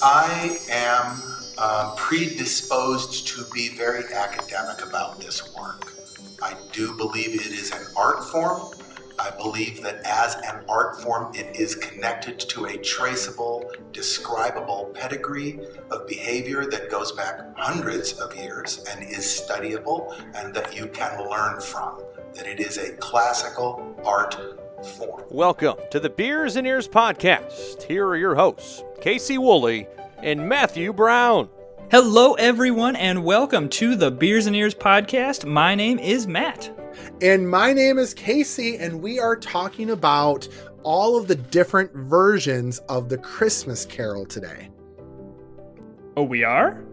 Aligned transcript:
I 0.00 0.56
am 0.70 1.20
uh, 1.58 1.92
predisposed 1.96 3.26
to 3.28 3.44
be 3.52 3.70
very 3.70 4.04
academic 4.14 4.86
about 4.86 5.18
this 5.18 5.52
work. 5.56 5.92
I 6.40 6.54
do 6.70 6.96
believe 6.96 7.34
it 7.34 7.50
is 7.50 7.72
an 7.72 7.84
art 7.96 8.22
form. 8.22 8.60
I 9.18 9.30
believe 9.32 9.82
that 9.82 10.00
as 10.04 10.36
an 10.36 10.64
art 10.68 11.02
form, 11.02 11.34
it 11.34 11.56
is 11.56 11.74
connected 11.74 12.38
to 12.38 12.66
a 12.66 12.76
traceable, 12.76 13.72
describable 13.90 14.92
pedigree 14.94 15.58
of 15.90 16.06
behavior 16.06 16.70
that 16.70 16.92
goes 16.92 17.10
back 17.10 17.40
hundreds 17.56 18.12
of 18.20 18.36
years 18.36 18.84
and 18.88 19.02
is 19.02 19.24
studyable 19.24 20.16
and 20.36 20.54
that 20.54 20.76
you 20.76 20.86
can 20.86 21.28
learn 21.28 21.60
from. 21.60 22.00
That 22.34 22.46
it 22.46 22.60
is 22.60 22.78
a 22.78 22.92
classical 22.98 23.96
art 24.04 24.36
form. 24.82 25.24
Welcome 25.30 25.76
to 25.90 25.98
the 25.98 26.10
Beers 26.10 26.56
and 26.56 26.66
Ears 26.66 26.86
podcast. 26.86 27.82
Here 27.82 28.06
are 28.06 28.16
your 28.16 28.34
hosts, 28.34 28.84
Casey 29.00 29.36
Woolley 29.36 29.88
and 30.22 30.48
Matthew 30.48 30.92
Brown. 30.92 31.48
Hello, 31.90 32.34
everyone, 32.34 32.94
and 32.96 33.24
welcome 33.24 33.68
to 33.70 33.96
the 33.96 34.10
Beers 34.10 34.46
and 34.46 34.54
Ears 34.54 34.74
podcast. 34.74 35.44
My 35.44 35.74
name 35.74 35.98
is 35.98 36.26
Matt. 36.26 36.70
And 37.20 37.48
my 37.48 37.72
name 37.72 37.98
is 37.98 38.14
Casey, 38.14 38.76
and 38.76 39.02
we 39.02 39.18
are 39.18 39.36
talking 39.36 39.90
about 39.90 40.46
all 40.84 41.16
of 41.16 41.26
the 41.26 41.34
different 41.34 41.92
versions 41.92 42.78
of 42.88 43.08
the 43.08 43.18
Christmas 43.18 43.84
Carol 43.84 44.26
today. 44.26 44.70
Oh, 46.16 46.22
we 46.22 46.44
are? 46.44 46.84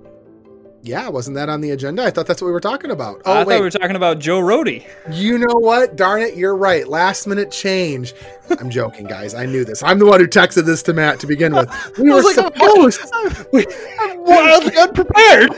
Yeah, 0.85 1.09
wasn't 1.09 1.33
that 1.35 1.49
on 1.49 1.61
the 1.61 1.71
agenda? 1.71 2.03
I 2.03 2.11
thought 2.11 2.27
that's 2.27 2.43
what 2.43 2.45
we 2.45 2.53
were 2.53 2.59
talking 2.59 2.91
about. 2.91 3.19
Oh, 3.25 3.33
I 3.33 3.39
wait. 3.39 3.55
thought 3.55 3.59
we 3.59 3.65
were 3.65 3.71
talking 3.71 3.95
about 3.95 4.19
Joe 4.19 4.39
Rohde. 4.39 4.85
You 5.11 5.39
know 5.39 5.55
what? 5.55 5.95
Darn 5.95 6.21
it, 6.21 6.35
you're 6.35 6.55
right. 6.55 6.87
Last 6.87 7.25
minute 7.25 7.49
change. 7.49 8.13
I'm 8.51 8.69
joking, 8.69 9.07
guys. 9.07 9.33
I 9.33 9.47
knew 9.47 9.65
this. 9.65 9.81
I'm 9.81 9.97
the 9.97 10.05
one 10.05 10.19
who 10.19 10.27
texted 10.27 10.67
this 10.67 10.83
to 10.83 10.93
Matt 10.93 11.19
to 11.21 11.27
begin 11.27 11.55
with. 11.55 11.97
We 11.97 12.11
were 12.11 12.21
like, 12.21 12.35
supposed. 12.35 13.01
I'm, 13.13 13.45
we, 13.51 13.65
I'm 13.99 14.23
wildly 14.23 14.77
unprepared. 14.77 15.49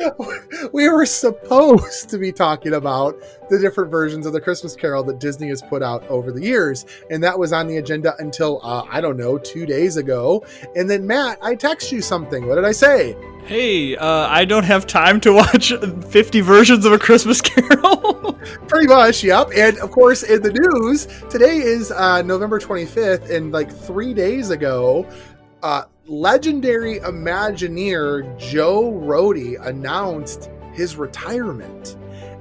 we 0.72 0.88
were 0.88 1.06
supposed 1.06 2.08
to 2.10 2.18
be 2.18 2.32
talking 2.32 2.74
about 2.74 3.16
the 3.50 3.58
different 3.58 3.90
versions 3.90 4.26
of 4.26 4.32
the 4.32 4.40
Christmas 4.40 4.74
Carol 4.74 5.02
that 5.04 5.18
Disney 5.18 5.48
has 5.48 5.62
put 5.62 5.82
out 5.82 6.06
over 6.08 6.32
the 6.32 6.42
years, 6.42 6.86
and 7.10 7.22
that 7.22 7.38
was 7.38 7.52
on 7.52 7.66
the 7.66 7.76
agenda 7.76 8.14
until 8.18 8.60
uh, 8.62 8.84
I 8.88 9.00
don't 9.00 9.16
know 9.16 9.38
two 9.38 9.66
days 9.66 9.96
ago. 9.96 10.44
And 10.74 10.88
then 10.88 11.06
Matt, 11.06 11.38
I 11.42 11.54
text 11.54 11.92
you 11.92 12.00
something. 12.00 12.46
What 12.46 12.56
did 12.56 12.64
I 12.64 12.72
say? 12.72 13.16
Hey, 13.44 13.96
uh, 13.96 14.28
I 14.28 14.44
don't 14.44 14.64
have 14.64 14.86
time 14.86 15.20
to 15.22 15.32
watch 15.32 15.72
50 16.08 16.40
versions 16.42 16.84
of 16.84 16.92
a 16.92 16.98
Christmas 16.98 17.40
Carol. 17.42 18.34
Pretty 18.68 18.86
much, 18.86 19.24
yep. 19.24 19.48
And 19.56 19.78
of 19.78 19.90
course, 19.90 20.22
in 20.22 20.42
the 20.42 20.52
news, 20.52 21.06
today 21.28 21.56
is 21.56 21.90
uh, 21.90 22.22
November 22.22 22.60
25th, 22.60 23.30
and 23.30 23.52
like 23.52 23.70
three 23.70 24.14
days 24.14 24.50
ago, 24.50 25.06
uh, 25.62 25.84
legendary 26.06 26.98
Imagineer 27.00 28.38
Joe 28.38 28.92
Rohde 28.92 29.64
announced 29.66 30.50
his 30.72 30.96
retirement. 30.96 31.96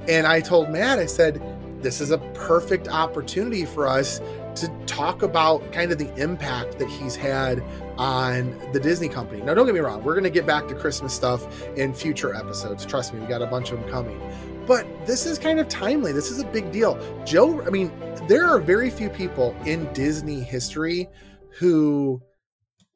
And 0.08 0.26
I 0.26 0.42
told 0.42 0.70
Matt, 0.70 1.00
I 1.00 1.06
said, 1.06 1.42
this 1.82 2.02
is 2.02 2.12
a 2.12 2.18
perfect 2.34 2.88
opportunity 2.88 3.66
for 3.66 3.88
us 3.88 4.20
to 4.56 4.68
talk 4.86 5.24
about 5.24 5.72
kind 5.72 5.92
of 5.92 5.98
the 5.98 6.14
impact 6.16 6.78
that 6.80 6.88
he's 6.90 7.16
had 7.16 7.64
on 7.98 8.58
the 8.72 8.80
Disney 8.80 9.10
company. 9.10 9.42
Now, 9.42 9.54
don't 9.54 9.66
get 9.66 9.74
me 9.74 9.82
wrong, 9.82 10.04
we're 10.04 10.14
going 10.14 10.24
to 10.24 10.30
get 10.30 10.46
back 10.46 10.68
to 10.68 10.76
Christmas 10.76 11.14
stuff 11.14 11.68
in 11.76 11.94
future 11.94 12.36
episodes. 12.36 12.86
Trust 12.86 13.14
me, 13.14 13.20
we 13.20 13.28
got 13.28 13.42
a 13.42 13.48
bunch 13.48 13.72
of 13.72 13.80
them 13.80 13.90
coming. 13.90 14.20
But 14.68 14.86
this 15.06 15.26
is 15.26 15.40
kind 15.40 15.60
of 15.60 15.68
timely. 15.68 16.12
This 16.12 16.30
is 16.30 16.40
a 16.40 16.46
big 16.46 16.72
deal. 16.72 17.00
Joe, 17.26 17.62
I 17.64 17.70
mean, 17.70 17.92
there 18.28 18.48
are 18.48 18.60
very 18.60 18.90
few 18.90 19.10
people 19.10 19.56
in 19.66 19.92
Disney 19.94 20.42
history 20.42 21.08
who 21.50 22.22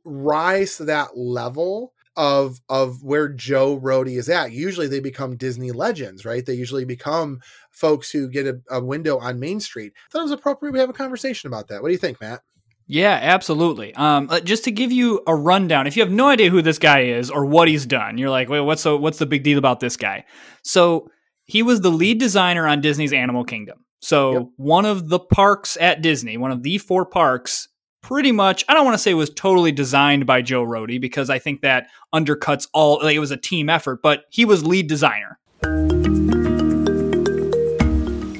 rise 0.05 0.77
to 0.77 0.85
that 0.85 1.17
level 1.17 1.93
of 2.17 2.61
of 2.69 3.03
where 3.03 3.27
Joe 3.27 3.79
Rohde 3.79 4.17
is 4.17 4.29
at. 4.29 4.51
Usually 4.51 4.87
they 4.87 4.99
become 4.99 5.35
Disney 5.35 5.71
legends, 5.71 6.23
right? 6.23 6.45
They 6.45 6.53
usually 6.53 6.85
become 6.85 7.41
folks 7.71 8.09
who 8.09 8.29
get 8.29 8.47
a, 8.47 8.61
a 8.69 8.81
window 8.81 9.19
on 9.19 9.39
Main 9.39 9.59
Street. 9.59 9.93
I 9.95 10.11
thought 10.11 10.19
it 10.19 10.23
was 10.23 10.31
appropriate 10.31 10.71
we 10.71 10.79
have 10.79 10.89
a 10.89 10.93
conversation 10.93 11.47
about 11.47 11.67
that. 11.67 11.81
What 11.81 11.89
do 11.89 11.93
you 11.93 11.99
think, 11.99 12.21
Matt? 12.21 12.41
Yeah, 12.87 13.19
absolutely. 13.21 13.95
Um, 13.95 14.27
uh, 14.29 14.39
just 14.39 14.63
to 14.65 14.71
give 14.71 14.91
you 14.91 15.21
a 15.25 15.35
rundown, 15.35 15.87
if 15.87 15.97
you 15.97 16.03
have 16.03 16.11
no 16.11 16.27
idea 16.27 16.51
who 16.51 16.61
this 16.61 16.77
guy 16.77 17.01
is 17.01 17.31
or 17.31 17.45
what 17.45 17.67
he's 17.67 17.85
done, 17.85 18.17
you're 18.17 18.29
like, 18.29 18.47
wait, 18.47 18.61
what's 18.61 18.83
the 18.83 18.95
what's 18.95 19.17
the 19.17 19.25
big 19.25 19.43
deal 19.43 19.57
about 19.57 19.79
this 19.79 19.97
guy? 19.97 20.23
So 20.63 21.09
he 21.45 21.63
was 21.63 21.81
the 21.81 21.89
lead 21.89 22.19
designer 22.19 22.67
on 22.67 22.81
Disney's 22.81 23.13
Animal 23.13 23.43
Kingdom. 23.43 23.79
So 24.01 24.33
yep. 24.33 24.43
one 24.57 24.85
of 24.85 25.09
the 25.09 25.19
parks 25.19 25.77
at 25.81 26.01
Disney, 26.01 26.37
one 26.37 26.51
of 26.51 26.61
the 26.61 26.77
four 26.77 27.05
parks, 27.05 27.67
pretty 28.05 28.31
much 28.31 28.63
I 28.69 28.75
don't 28.75 28.85
want 28.85 28.93
to 28.93 28.99
say 28.99 29.09
it 29.09 29.15
was 29.15 29.31
totally 29.31 29.71
designed 29.71 30.27
by 30.27 30.43
Joe 30.43 30.63
Rohde 30.63 31.01
because 31.01 31.31
I 31.31 31.39
think 31.39 31.61
that 31.61 31.87
undercuts 32.13 32.67
all 32.71 32.99
like 33.01 33.15
it 33.15 33.19
was 33.19 33.31
a 33.31 33.37
team 33.37 33.67
effort, 33.67 34.03
but 34.03 34.25
he 34.29 34.45
was 34.45 34.63
lead 34.63 34.87
designer. 34.87 35.39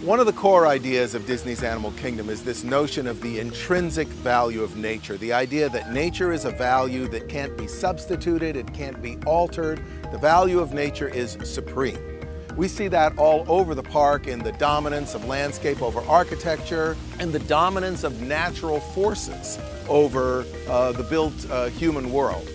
One 0.03 0.19
of 0.19 0.27
the 0.27 0.33
core 0.33 0.67
ideas 0.67 1.15
of 1.15 1.25
Disney's 1.25 1.63
Animal 1.63 1.91
Kingdom 1.93 2.29
is 2.29 2.43
this 2.43 2.63
notion 2.63 3.07
of 3.07 3.19
the 3.23 3.39
intrinsic 3.39 4.07
value 4.07 4.61
of 4.61 4.77
nature. 4.77 5.17
The 5.17 5.33
idea 5.33 5.67
that 5.69 5.91
nature 5.91 6.31
is 6.31 6.45
a 6.45 6.51
value 6.51 7.07
that 7.07 7.27
can't 7.27 7.57
be 7.57 7.65
substituted, 7.65 8.55
it 8.55 8.71
can't 8.71 9.01
be 9.01 9.17
altered. 9.25 9.83
The 10.11 10.19
value 10.19 10.59
of 10.59 10.75
nature 10.75 11.07
is 11.07 11.39
supreme. 11.43 12.14
We 12.55 12.69
see 12.69 12.87
that 12.87 13.17
all 13.17 13.43
over 13.49 13.75
the 13.75 13.83
park 13.83 14.27
in 14.27 14.39
the 14.39 14.53
dominance 14.53 15.13
of 15.13 15.25
landscape 15.25 15.81
over 15.81 15.99
architecture 16.01 16.95
and 17.19 17.33
the 17.33 17.39
dominance 17.39 18.05
of 18.05 18.21
natural 18.21 18.79
forces 18.79 19.59
over 19.89 20.45
uh, 20.69 20.93
the 20.93 21.03
built 21.03 21.33
uh, 21.51 21.65
human 21.67 22.13
world. 22.13 22.47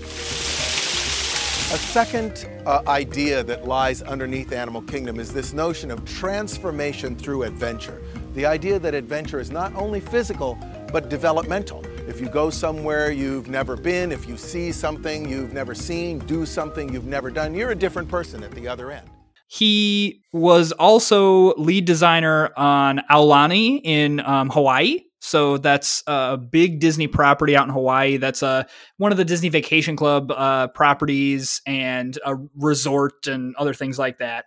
A 1.72 1.78
second 1.78 2.48
uh, 2.64 2.82
idea 2.88 3.44
that 3.44 3.68
lies 3.68 4.00
underneath 4.02 4.52
Animal 4.52 4.80
Kingdom 4.82 5.20
is 5.20 5.32
this 5.32 5.52
notion 5.52 5.90
of 5.90 6.02
transformation 6.06 7.14
through 7.14 7.42
adventure. 7.42 8.02
The 8.34 8.46
idea 8.46 8.78
that 8.78 8.94
adventure 8.94 9.38
is 9.38 9.50
not 9.50 9.74
only 9.74 10.00
physical, 10.00 10.58
but 10.90 11.10
developmental. 11.10 11.84
If 12.08 12.20
you 12.20 12.28
go 12.28 12.48
somewhere 12.48 13.12
you've 13.12 13.48
never 13.48 13.76
been, 13.76 14.12
if 14.12 14.26
you 14.26 14.38
see 14.38 14.72
something 14.72 15.28
you've 15.28 15.52
never 15.52 15.74
seen, 15.74 16.20
do 16.20 16.46
something 16.46 16.92
you've 16.92 17.04
never 17.04 17.30
done, 17.30 17.54
you're 17.54 17.70
a 17.70 17.76
different 17.76 18.08
person 18.08 18.42
at 18.42 18.50
the 18.52 18.66
other 18.66 18.90
end. 18.90 19.08
He 19.52 20.22
was 20.32 20.70
also 20.70 21.54
lead 21.54 21.84
designer 21.84 22.52
on 22.56 23.00
Aulani 23.10 23.80
in 23.82 24.20
um, 24.20 24.48
Hawaii. 24.48 25.00
So 25.18 25.58
that's 25.58 26.04
a 26.06 26.36
big 26.36 26.78
Disney 26.78 27.08
property 27.08 27.56
out 27.56 27.66
in 27.66 27.74
Hawaii. 27.74 28.16
That's 28.16 28.44
a 28.44 28.46
uh, 28.46 28.62
one 28.98 29.10
of 29.10 29.18
the 29.18 29.24
Disney 29.24 29.48
Vacation 29.48 29.96
Club 29.96 30.30
uh, 30.30 30.68
properties 30.68 31.62
and 31.66 32.16
a 32.24 32.36
resort 32.54 33.26
and 33.26 33.56
other 33.56 33.74
things 33.74 33.98
like 33.98 34.18
that. 34.18 34.44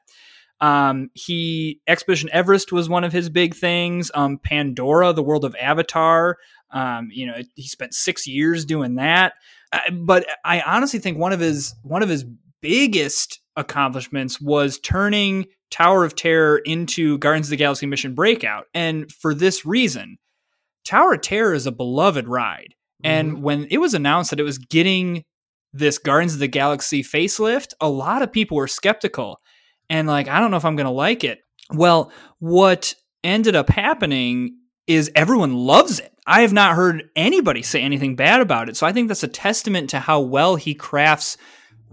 Um, 0.61 1.09
he 1.13 1.81
Expedition 1.85 2.29
Everest 2.31 2.71
was 2.71 2.87
one 2.87 3.03
of 3.03 3.11
his 3.11 3.27
big 3.27 3.55
things. 3.55 4.09
Um, 4.15 4.39
Pandora, 4.41 5.11
the 5.11 5.21
world 5.21 5.43
of 5.43 5.53
Avatar. 5.59 6.37
Um, 6.71 7.09
you 7.11 7.25
know, 7.25 7.41
he 7.55 7.67
spent 7.67 7.93
six 7.93 8.25
years 8.25 8.63
doing 8.63 8.95
that. 8.95 9.33
Uh, 9.73 9.81
but 9.91 10.25
I 10.45 10.61
honestly 10.61 10.99
think 10.99 11.17
one 11.17 11.33
of 11.33 11.41
his 11.41 11.75
one 11.83 12.03
of 12.03 12.07
his 12.07 12.23
biggest 12.61 13.41
accomplishments 13.55 14.41
was 14.41 14.79
turning 14.79 15.45
Tower 15.71 16.05
of 16.05 16.15
Terror 16.15 16.57
into 16.59 17.17
Guardians 17.17 17.47
of 17.47 17.51
the 17.51 17.57
Galaxy 17.57 17.85
Mission 17.85 18.13
Breakout. 18.13 18.65
And 18.73 19.11
for 19.11 19.33
this 19.33 19.65
reason, 19.65 20.17
Tower 20.85 21.13
of 21.13 21.21
Terror 21.21 21.53
is 21.53 21.65
a 21.65 21.71
beloved 21.71 22.27
ride. 22.27 22.75
Mm-hmm. 23.03 23.11
And 23.11 23.43
when 23.43 23.67
it 23.71 23.79
was 23.79 23.93
announced 23.93 24.29
that 24.29 24.39
it 24.39 24.43
was 24.43 24.57
getting 24.57 25.23
this 25.73 25.97
Guardians 25.97 26.33
of 26.33 26.39
the 26.39 26.47
Galaxy 26.47 27.03
facelift, 27.03 27.73
a 27.81 27.89
lot 27.89 28.21
of 28.21 28.31
people 28.31 28.57
were 28.57 28.67
skeptical 28.67 29.39
and 29.89 30.07
like, 30.07 30.27
I 30.27 30.39
don't 30.39 30.51
know 30.51 30.57
if 30.57 30.65
I'm 30.65 30.75
going 30.75 30.85
to 30.85 30.91
like 30.91 31.23
it. 31.23 31.39
Well, 31.71 32.11
what 32.39 32.95
ended 33.23 33.55
up 33.55 33.69
happening 33.69 34.57
is 34.85 35.11
everyone 35.15 35.53
loves 35.55 35.99
it. 35.99 36.11
I 36.25 36.41
have 36.41 36.53
not 36.53 36.75
heard 36.75 37.09
anybody 37.15 37.61
say 37.61 37.81
anything 37.81 38.15
bad 38.15 38.41
about 38.41 38.69
it. 38.69 38.77
So 38.77 38.85
I 38.85 38.93
think 38.93 39.07
that's 39.07 39.23
a 39.23 39.27
testament 39.27 39.89
to 39.89 39.99
how 39.99 40.21
well 40.21 40.55
he 40.55 40.73
crafts 40.73 41.37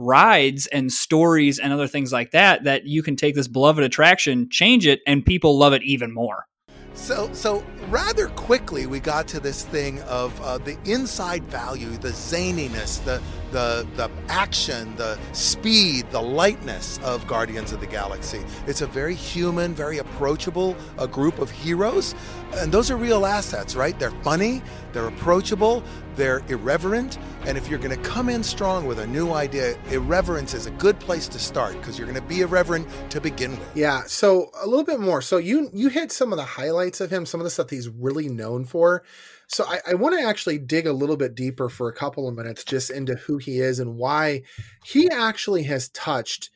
rides 0.00 0.66
and 0.68 0.92
stories 0.92 1.58
and 1.58 1.72
other 1.72 1.86
things 1.86 2.12
like 2.12 2.30
that 2.32 2.64
that 2.64 2.86
you 2.86 3.02
can 3.02 3.16
take 3.16 3.34
this 3.34 3.48
beloved 3.48 3.82
attraction, 3.82 4.48
change 4.50 4.86
it, 4.86 5.00
and 5.06 5.24
people 5.24 5.58
love 5.58 5.72
it 5.72 5.82
even 5.82 6.12
more. 6.12 6.46
So, 6.94 7.32
so 7.32 7.64
rather 7.88 8.26
quickly, 8.28 8.86
we 8.86 9.00
got 9.00 9.28
to 9.28 9.40
this 9.40 9.64
thing 9.64 10.00
of 10.02 10.38
uh, 10.42 10.58
the 10.58 10.76
inside 10.84 11.44
value, 11.44 11.90
the 11.96 12.08
zaniness, 12.08 13.02
the 13.04 13.22
the 13.52 13.86
the 13.96 14.10
action, 14.28 14.94
the 14.96 15.18
speed, 15.32 16.10
the 16.10 16.20
lightness 16.20 16.98
of 17.02 17.26
Guardians 17.26 17.72
of 17.72 17.80
the 17.80 17.86
Galaxy. 17.86 18.44
It's 18.66 18.82
a 18.82 18.86
very 18.86 19.14
human, 19.14 19.72
very 19.74 19.98
approachable 19.98 20.76
a 20.98 21.06
group 21.06 21.38
of 21.38 21.50
heroes, 21.50 22.14
and 22.54 22.72
those 22.72 22.90
are 22.90 22.96
real 22.96 23.24
assets, 23.24 23.76
right? 23.76 23.98
They're 23.98 24.10
funny, 24.22 24.60
they're 24.92 25.08
approachable, 25.08 25.82
they're 26.20 26.42
irreverent. 26.48 27.18
And 27.46 27.56
if 27.56 27.68
you're 27.68 27.78
going 27.78 27.96
to 27.96 28.08
come 28.08 28.28
in 28.28 28.42
strong 28.42 28.84
with 28.84 28.98
a 28.98 29.06
new 29.06 29.32
idea, 29.32 29.78
irreverence 29.90 30.52
is 30.52 30.66
a 30.66 30.70
good 30.72 31.00
place 31.00 31.26
to 31.28 31.38
start 31.38 31.72
because 31.78 31.98
you're 31.98 32.06
going 32.06 32.20
to 32.20 32.28
be 32.28 32.42
irreverent 32.42 32.86
to 33.10 33.22
begin 33.22 33.52
with. 33.52 33.70
Yeah. 33.74 34.02
So 34.06 34.50
a 34.62 34.66
little 34.66 34.84
bit 34.84 35.00
more. 35.00 35.22
So 35.22 35.38
you 35.38 35.70
you 35.72 35.88
hit 35.88 36.12
some 36.12 36.30
of 36.30 36.36
the 36.36 36.44
highlights 36.44 37.00
of 37.00 37.10
him, 37.10 37.24
some 37.24 37.40
of 37.40 37.44
the 37.44 37.50
stuff 37.50 37.70
he's 37.70 37.88
really 37.88 38.28
known 38.28 38.66
for. 38.66 39.02
So 39.46 39.64
I, 39.64 39.80
I 39.88 39.94
want 39.94 40.18
to 40.18 40.24
actually 40.24 40.58
dig 40.58 40.86
a 40.86 40.92
little 40.92 41.16
bit 41.16 41.34
deeper 41.34 41.70
for 41.70 41.88
a 41.88 41.94
couple 41.94 42.28
of 42.28 42.34
minutes 42.34 42.64
just 42.64 42.90
into 42.90 43.14
who 43.14 43.38
he 43.38 43.58
is 43.58 43.80
and 43.80 43.96
why 43.96 44.42
he 44.84 45.10
actually 45.10 45.62
has 45.64 45.88
touched 45.88 46.50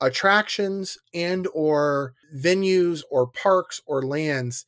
attractions 0.00 0.96
and 1.12 1.46
or 1.52 2.14
venues 2.34 3.02
or 3.10 3.26
parks 3.26 3.82
or 3.84 4.02
lands 4.02 4.64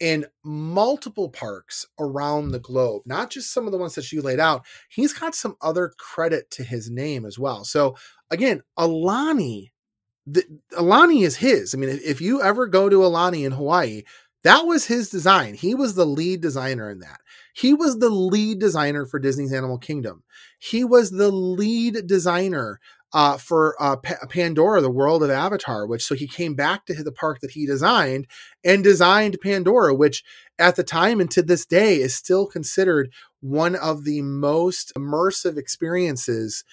in 0.00 0.26
multiple 0.44 1.28
parks 1.28 1.86
around 1.98 2.50
the 2.50 2.58
globe, 2.58 3.02
not 3.06 3.30
just 3.30 3.52
some 3.52 3.66
of 3.66 3.72
the 3.72 3.78
ones 3.78 3.94
that 3.94 4.10
you 4.12 4.22
laid 4.22 4.40
out. 4.40 4.64
He's 4.88 5.12
got 5.12 5.34
some 5.34 5.56
other 5.60 5.92
credit 5.98 6.50
to 6.52 6.64
his 6.64 6.90
name 6.90 7.24
as 7.24 7.38
well. 7.38 7.64
So 7.64 7.96
again, 8.30 8.62
Alani, 8.76 9.72
the, 10.26 10.44
Aulani 10.72 11.24
is 11.24 11.36
his. 11.36 11.74
I 11.74 11.78
mean, 11.78 12.00
if 12.04 12.20
you 12.20 12.42
ever 12.42 12.66
go 12.66 12.88
to 12.88 13.04
Alani 13.04 13.44
in 13.44 13.52
Hawaii, 13.52 14.02
that 14.42 14.66
was 14.66 14.86
his 14.86 15.08
design. 15.08 15.54
He 15.54 15.74
was 15.74 15.94
the 15.94 16.04
lead 16.04 16.40
designer 16.40 16.90
in 16.90 17.00
that. 17.00 17.20
He 17.54 17.72
was 17.72 17.98
the 17.98 18.10
lead 18.10 18.58
designer 18.58 19.06
for 19.06 19.18
Disney's 19.18 19.52
Animal 19.52 19.78
Kingdom. 19.78 20.22
He 20.58 20.84
was 20.84 21.10
the 21.10 21.30
lead 21.30 22.06
designer 22.06 22.80
uh, 23.14 23.38
for 23.38 23.80
uh, 23.80 23.96
pa- 23.96 24.26
Pandora, 24.28 24.80
the 24.80 24.90
world 24.90 25.22
of 25.22 25.30
Avatar, 25.30 25.86
which 25.86 26.04
so 26.04 26.16
he 26.16 26.26
came 26.26 26.54
back 26.54 26.84
to 26.86 27.02
the 27.02 27.12
park 27.12 27.38
that 27.40 27.52
he 27.52 27.64
designed 27.64 28.26
and 28.64 28.82
designed 28.82 29.38
Pandora, 29.40 29.94
which 29.94 30.24
at 30.58 30.74
the 30.74 30.82
time 30.82 31.20
and 31.20 31.30
to 31.30 31.42
this 31.42 31.64
day 31.64 31.96
is 31.96 32.14
still 32.14 32.46
considered 32.46 33.12
one 33.40 33.76
of 33.76 34.04
the 34.04 34.20
most 34.22 34.92
immersive 34.98 35.56
experiences 35.56 36.64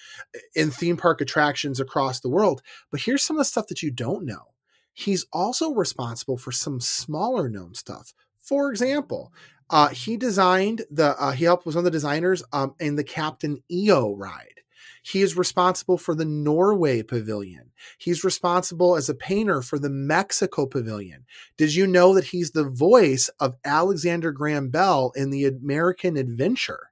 in 0.54 0.70
theme 0.70 0.96
park 0.96 1.20
attractions 1.20 1.78
across 1.78 2.20
the 2.20 2.28
world. 2.28 2.60
But 2.90 3.02
here's 3.02 3.22
some 3.22 3.36
of 3.36 3.40
the 3.40 3.44
stuff 3.44 3.68
that 3.68 3.82
you 3.82 3.92
don't 3.92 4.26
know. 4.26 4.52
He's 4.94 5.24
also 5.32 5.72
responsible 5.72 6.36
for 6.36 6.52
some 6.52 6.80
smaller 6.80 7.48
known 7.48 7.74
stuff. 7.74 8.12
For 8.40 8.70
example, 8.70 9.32
uh, 9.70 9.88
he 9.88 10.16
designed 10.16 10.82
the 10.90 11.16
uh, 11.18 11.30
he 11.32 11.44
helped 11.44 11.66
was 11.66 11.76
one 11.76 11.82
of 11.82 11.84
the 11.84 11.90
designers 11.90 12.42
um, 12.52 12.74
in 12.80 12.96
the 12.96 13.04
Captain 13.04 13.62
EO 13.70 14.14
ride. 14.14 14.61
He 15.02 15.20
is 15.20 15.36
responsible 15.36 15.98
for 15.98 16.14
the 16.14 16.24
Norway 16.24 17.02
pavilion. 17.02 17.72
He's 17.98 18.24
responsible 18.24 18.96
as 18.96 19.08
a 19.08 19.14
painter 19.14 19.60
for 19.60 19.78
the 19.78 19.90
Mexico 19.90 20.64
pavilion. 20.64 21.26
Did 21.56 21.74
you 21.74 21.86
know 21.86 22.14
that 22.14 22.24
he's 22.24 22.52
the 22.52 22.68
voice 22.68 23.28
of 23.40 23.56
Alexander 23.64 24.30
Graham 24.32 24.70
Bell 24.70 25.12
in 25.16 25.30
the 25.30 25.46
American 25.46 26.16
Adventure? 26.16 26.90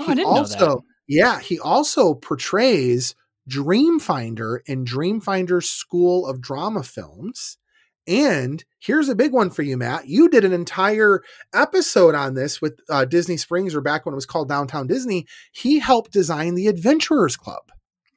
Oh, 0.00 0.06
he 0.06 0.12
I 0.12 0.14
didn't 0.16 0.28
also, 0.28 0.58
know 0.58 0.74
that. 0.74 0.82
yeah, 1.06 1.40
he 1.40 1.60
also 1.60 2.14
portrays 2.14 3.14
Dreamfinder 3.48 4.58
in 4.66 4.84
Dreamfinder's 4.84 5.70
School 5.70 6.26
of 6.26 6.40
Drama 6.40 6.82
Films. 6.82 7.58
And 8.06 8.64
here's 8.80 9.08
a 9.08 9.14
big 9.14 9.32
one 9.32 9.50
for 9.50 9.62
you, 9.62 9.76
Matt. 9.76 10.08
You 10.08 10.28
did 10.28 10.44
an 10.44 10.52
entire 10.52 11.22
episode 11.54 12.14
on 12.14 12.34
this 12.34 12.60
with 12.60 12.78
uh, 12.90 13.04
Disney 13.04 13.36
Springs, 13.36 13.74
or 13.74 13.80
back 13.80 14.04
when 14.04 14.12
it 14.12 14.16
was 14.16 14.26
called 14.26 14.48
Downtown 14.48 14.86
Disney. 14.86 15.26
He 15.52 15.78
helped 15.78 16.12
design 16.12 16.54
the 16.54 16.66
Adventurers 16.66 17.36
Club. 17.36 17.62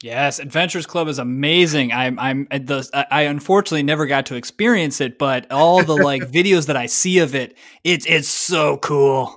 Yes, 0.03 0.39
Adventures 0.39 0.85
Club 0.85 1.07
is 1.07 1.17
amazing. 1.17 1.91
I'm 1.91 2.19
I'm 2.19 2.47
the 2.51 3.07
I 3.09 3.23
unfortunately 3.23 3.83
never 3.83 4.05
got 4.05 4.27
to 4.27 4.35
experience 4.35 5.01
it, 5.01 5.17
but 5.17 5.51
all 5.51 5.83
the 5.83 5.95
like 5.95 6.21
videos 6.31 6.67
that 6.67 6.77
I 6.77 6.85
see 6.85 7.19
of 7.19 7.33
it, 7.33 7.57
it's 7.83 8.05
it's 8.05 8.27
so 8.27 8.77
cool. 8.77 9.36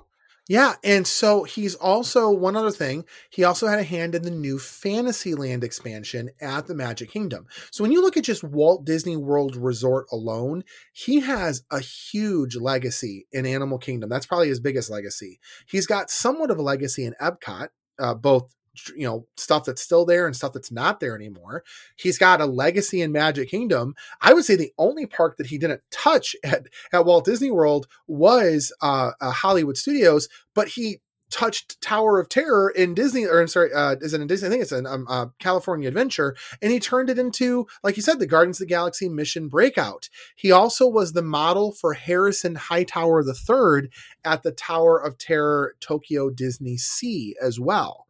Yeah, 0.50 0.74
and 0.82 1.06
so 1.06 1.44
he's 1.44 1.76
also 1.76 2.28
one 2.28 2.56
other 2.56 2.72
thing. 2.72 3.04
He 3.30 3.44
also 3.44 3.68
had 3.68 3.78
a 3.78 3.84
hand 3.84 4.16
in 4.16 4.22
the 4.22 4.32
new 4.32 4.58
Fantasyland 4.58 5.62
expansion 5.62 6.30
at 6.40 6.66
the 6.66 6.74
Magic 6.74 7.08
Kingdom. 7.08 7.46
So 7.70 7.84
when 7.84 7.92
you 7.92 8.02
look 8.02 8.16
at 8.16 8.24
just 8.24 8.42
Walt 8.42 8.84
Disney 8.84 9.16
World 9.16 9.54
Resort 9.54 10.06
alone, 10.10 10.64
he 10.92 11.20
has 11.20 11.62
a 11.70 11.78
huge 11.78 12.56
legacy 12.56 13.28
in 13.30 13.46
Animal 13.46 13.78
Kingdom. 13.78 14.10
That's 14.10 14.26
probably 14.26 14.48
his 14.48 14.58
biggest 14.58 14.90
legacy. 14.90 15.38
He's 15.68 15.86
got 15.86 16.10
somewhat 16.10 16.50
of 16.50 16.58
a 16.58 16.62
legacy 16.62 17.04
in 17.04 17.14
Epcot, 17.22 17.68
uh, 18.00 18.14
both 18.14 18.52
you 18.96 19.06
know 19.06 19.26
stuff 19.36 19.64
that's 19.64 19.82
still 19.82 20.04
there 20.04 20.26
and 20.26 20.36
stuff 20.36 20.52
that's 20.52 20.72
not 20.72 21.00
there 21.00 21.14
anymore. 21.14 21.64
He's 21.96 22.18
got 22.18 22.40
a 22.40 22.46
legacy 22.46 23.02
in 23.02 23.12
Magic 23.12 23.50
Kingdom. 23.50 23.94
I 24.20 24.32
would 24.32 24.44
say 24.44 24.56
the 24.56 24.72
only 24.78 25.06
park 25.06 25.36
that 25.36 25.48
he 25.48 25.58
didn't 25.58 25.82
touch 25.90 26.36
at 26.44 26.66
at 26.92 27.04
Walt 27.04 27.24
Disney 27.24 27.50
World 27.50 27.86
was 28.06 28.72
uh, 28.82 29.12
uh, 29.20 29.30
Hollywood 29.30 29.76
Studios, 29.76 30.28
but 30.54 30.68
he 30.68 31.00
touched 31.30 31.80
Tower 31.80 32.18
of 32.18 32.28
Terror 32.28 32.70
in 32.70 32.92
Disney, 32.94 33.24
or 33.24 33.40
I'm 33.40 33.46
sorry, 33.46 33.72
uh, 33.72 33.96
is 34.00 34.12
it 34.12 34.20
in 34.20 34.26
Disney? 34.26 34.48
I 34.48 34.50
think 34.50 34.62
it's 34.62 34.72
in 34.72 34.86
um, 34.86 35.06
uh, 35.08 35.26
California 35.38 35.88
Adventure, 35.88 36.36
and 36.60 36.72
he 36.72 36.80
turned 36.80 37.08
it 37.08 37.18
into, 37.18 37.66
like 37.82 37.96
you 37.96 38.02
said, 38.02 38.18
the 38.18 38.26
Guardians 38.26 38.60
of 38.60 38.66
the 38.66 38.74
Galaxy 38.74 39.08
Mission 39.08 39.48
Breakout. 39.48 40.08
He 40.34 40.50
also 40.50 40.88
was 40.88 41.12
the 41.12 41.22
model 41.22 41.72
for 41.72 41.94
Harrison 41.94 42.56
Hightower 42.56 43.22
III 43.22 43.90
at 44.24 44.42
the 44.42 44.52
Tower 44.52 44.98
of 44.98 45.18
Terror 45.18 45.76
Tokyo 45.80 46.30
Disney 46.30 46.76
Sea 46.76 47.36
as 47.40 47.58
well. 47.60 48.06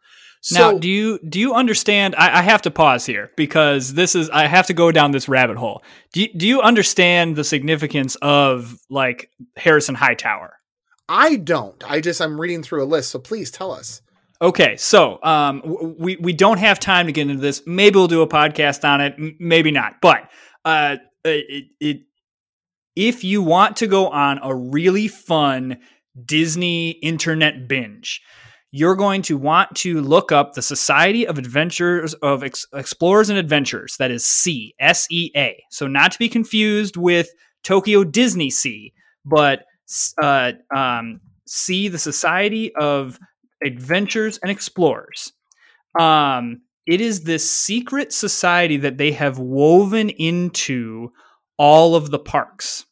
Now, 0.51 0.73
do 0.73 0.89
you 0.89 1.19
do 1.29 1.39
you 1.39 1.55
understand? 1.55 2.15
I, 2.17 2.39
I, 2.39 2.43
have 2.43 2.63
to 2.63 2.71
pause 2.71 3.05
here 3.05 3.31
because 3.37 3.93
this 3.93 4.15
is 4.15 4.31
I 4.31 4.47
have 4.47 4.67
to 4.69 4.75
go 4.75 4.91
down 4.91 5.11
this 5.11 5.29
rabbit 5.29 5.59
hole. 5.59 5.83
Do 6.13 6.23
you, 6.23 6.29
do 6.35 6.49
you 6.49 6.63
understand 6.63 7.37
the 7.37 7.45
significance 7.45 8.17
of 8.17 8.79
like 8.89 9.31
Harrison 9.57 9.95
Hightower? 9.95 10.57
I 11.11 11.37
don't. 11.37 11.83
I 11.85 12.01
just 12.01 12.23
I'm 12.23 12.41
reading 12.41 12.63
through 12.63 12.83
a 12.83 12.87
list, 12.87 13.11
so 13.11 13.19
please 13.19 13.51
tell 13.51 13.73
us. 13.73 14.01
Okay, 14.41 14.77
so 14.79 15.19
um, 15.23 15.63
we 15.99 16.17
we 16.17 16.33
don't 16.33 16.59
have 16.59 16.81
time 16.81 17.07
to 17.07 17.13
get 17.13 17.29
into 17.29 17.43
this. 17.43 17.63
Maybe 17.67 17.97
we'll 17.97 18.09
do 18.09 18.23
a 18.23 18.29
podcast 18.29 18.89
on 18.89 19.03
it. 19.03 19.15
M- 19.19 19.37
maybe 19.39 19.71
not. 19.71 19.97
But 20.01 20.31
uh, 20.65 20.97
it, 21.23 21.67
it 21.81 22.01
if 22.97 23.25
you 23.25 23.43
want 23.43 23.77
to 23.79 23.87
go 23.87 24.09
on 24.09 24.41
a 24.43 24.55
really 24.55 25.09
fun 25.09 25.81
Disney 26.25 26.91
internet 26.91 27.69
binge, 27.69 28.23
you're 28.73 28.95
going 28.95 29.23
to 29.23 29.37
want 29.37 29.75
to 29.77 30.01
look 30.01 30.31
up 30.31 30.55
the 30.55 30.63
Society 30.63 31.27
of 31.27 31.39
Adventures 31.39 32.15
of 32.15 32.45
Ex- 32.45 32.67
Explorers 32.73 33.29
and 33.29 33.39
Adventures. 33.39 33.97
That 33.99 34.11
is 34.11 34.25
C 34.25 34.75
S 34.79 35.07
E 35.11 35.31
A. 35.37 35.63
So 35.71 35.87
not 35.87 36.13
to 36.13 36.19
be 36.19 36.29
confused 36.29 36.97
with 36.97 37.31
Tokyo 37.65 38.05
Disney 38.05 38.51
Sea, 38.51 38.93
but 39.25 39.65
uh, 40.23 40.53
um, 40.75 41.21
see 41.47 41.89
the 41.89 41.99
Society 41.99 42.75
of 42.77 43.19
Adventures 43.65 44.39
and 44.39 44.51
Explorers. 44.51 45.33
Um, 45.99 46.63
it 46.87 47.01
is 47.01 47.23
this 47.23 47.51
secret 47.51 48.13
society 48.13 48.79
that 48.79 48.99
they 48.99 49.13
have 49.13 49.39
woven 49.39 50.11
into 50.11 51.13
all 51.57 51.95
of 51.95 52.11
the 52.11 52.19
parks. 52.19 52.87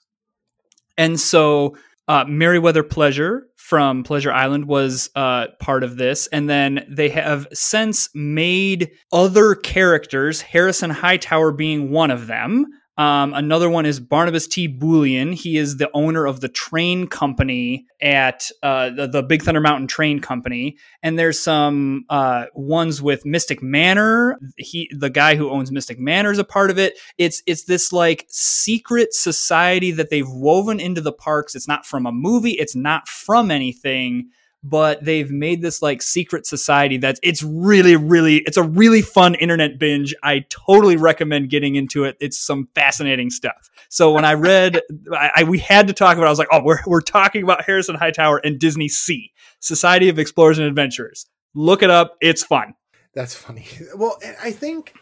And 0.96 1.18
so 1.18 1.76
uh, 2.08 2.24
Merriweather 2.26 2.82
Pleasure 2.82 3.47
from 3.68 4.02
Pleasure 4.02 4.32
Island 4.32 4.64
was 4.64 5.10
uh, 5.14 5.48
part 5.60 5.84
of 5.84 5.98
this. 5.98 6.26
And 6.28 6.48
then 6.48 6.86
they 6.88 7.10
have 7.10 7.46
since 7.52 8.08
made 8.14 8.90
other 9.12 9.54
characters, 9.54 10.40
Harrison 10.40 10.88
Hightower 10.88 11.52
being 11.52 11.90
one 11.90 12.10
of 12.10 12.28
them, 12.28 12.64
um, 12.98 13.32
another 13.32 13.70
one 13.70 13.86
is 13.86 14.00
Barnabas 14.00 14.48
T. 14.48 14.66
Bullion. 14.66 15.32
He 15.32 15.56
is 15.56 15.76
the 15.76 15.88
owner 15.94 16.26
of 16.26 16.40
the 16.40 16.48
train 16.48 17.06
company 17.06 17.86
at 18.02 18.50
uh, 18.64 18.90
the, 18.90 19.06
the, 19.06 19.22
Big 19.22 19.42
Thunder 19.42 19.60
Mountain 19.60 19.86
Train 19.86 20.18
Company. 20.18 20.76
And 21.00 21.16
there's 21.16 21.38
some 21.38 22.06
uh, 22.10 22.46
ones 22.54 23.00
with 23.00 23.24
Mystic 23.24 23.62
Manor. 23.62 24.36
He, 24.56 24.90
the 24.90 25.10
guy 25.10 25.36
who 25.36 25.48
owns 25.48 25.70
Mystic 25.70 26.00
Manor, 26.00 26.32
is 26.32 26.40
a 26.40 26.44
part 26.44 26.70
of 26.70 26.78
it. 26.78 26.98
It's 27.18 27.40
it's 27.46 27.64
this 27.64 27.92
like 27.92 28.26
secret 28.28 29.14
society 29.14 29.92
that 29.92 30.10
they've 30.10 30.28
woven 30.28 30.80
into 30.80 31.00
the 31.00 31.12
parks. 31.12 31.54
It's 31.54 31.68
not 31.68 31.86
from 31.86 32.04
a 32.04 32.12
movie. 32.12 32.52
It's 32.52 32.74
not 32.74 33.06
from 33.06 33.52
anything 33.52 34.30
but 34.62 35.04
they've 35.04 35.30
made 35.30 35.62
this 35.62 35.80
like 35.82 36.02
secret 36.02 36.46
society 36.46 36.96
that's 36.96 37.20
it's 37.22 37.42
really 37.42 37.96
really 37.96 38.38
it's 38.38 38.56
a 38.56 38.62
really 38.62 39.02
fun 39.02 39.34
internet 39.36 39.78
binge. 39.78 40.14
I 40.22 40.44
totally 40.48 40.96
recommend 40.96 41.50
getting 41.50 41.76
into 41.76 42.04
it. 42.04 42.16
It's 42.20 42.38
some 42.38 42.68
fascinating 42.74 43.30
stuff. 43.30 43.70
So 43.88 44.12
when 44.12 44.24
i 44.24 44.34
read 44.34 44.80
I, 45.12 45.30
I, 45.36 45.44
we 45.44 45.58
had 45.58 45.86
to 45.88 45.92
talk 45.92 46.16
about 46.16 46.24
it, 46.24 46.28
i 46.28 46.30
was 46.30 46.38
like 46.38 46.48
oh 46.52 46.62
we're, 46.62 46.80
we're 46.86 47.00
talking 47.00 47.42
about 47.42 47.64
harrison 47.64 47.94
hightower 47.94 48.38
and 48.38 48.58
disney 48.58 48.88
sea 48.88 49.32
society 49.60 50.08
of 50.08 50.18
explorers 50.18 50.58
and 50.58 50.66
adventurers. 50.66 51.26
Look 51.54 51.82
it 51.82 51.90
up. 51.90 52.16
It's 52.20 52.44
fun. 52.44 52.74
That's 53.14 53.34
funny. 53.34 53.66
Well 53.96 54.18
i 54.42 54.50
think 54.50 54.94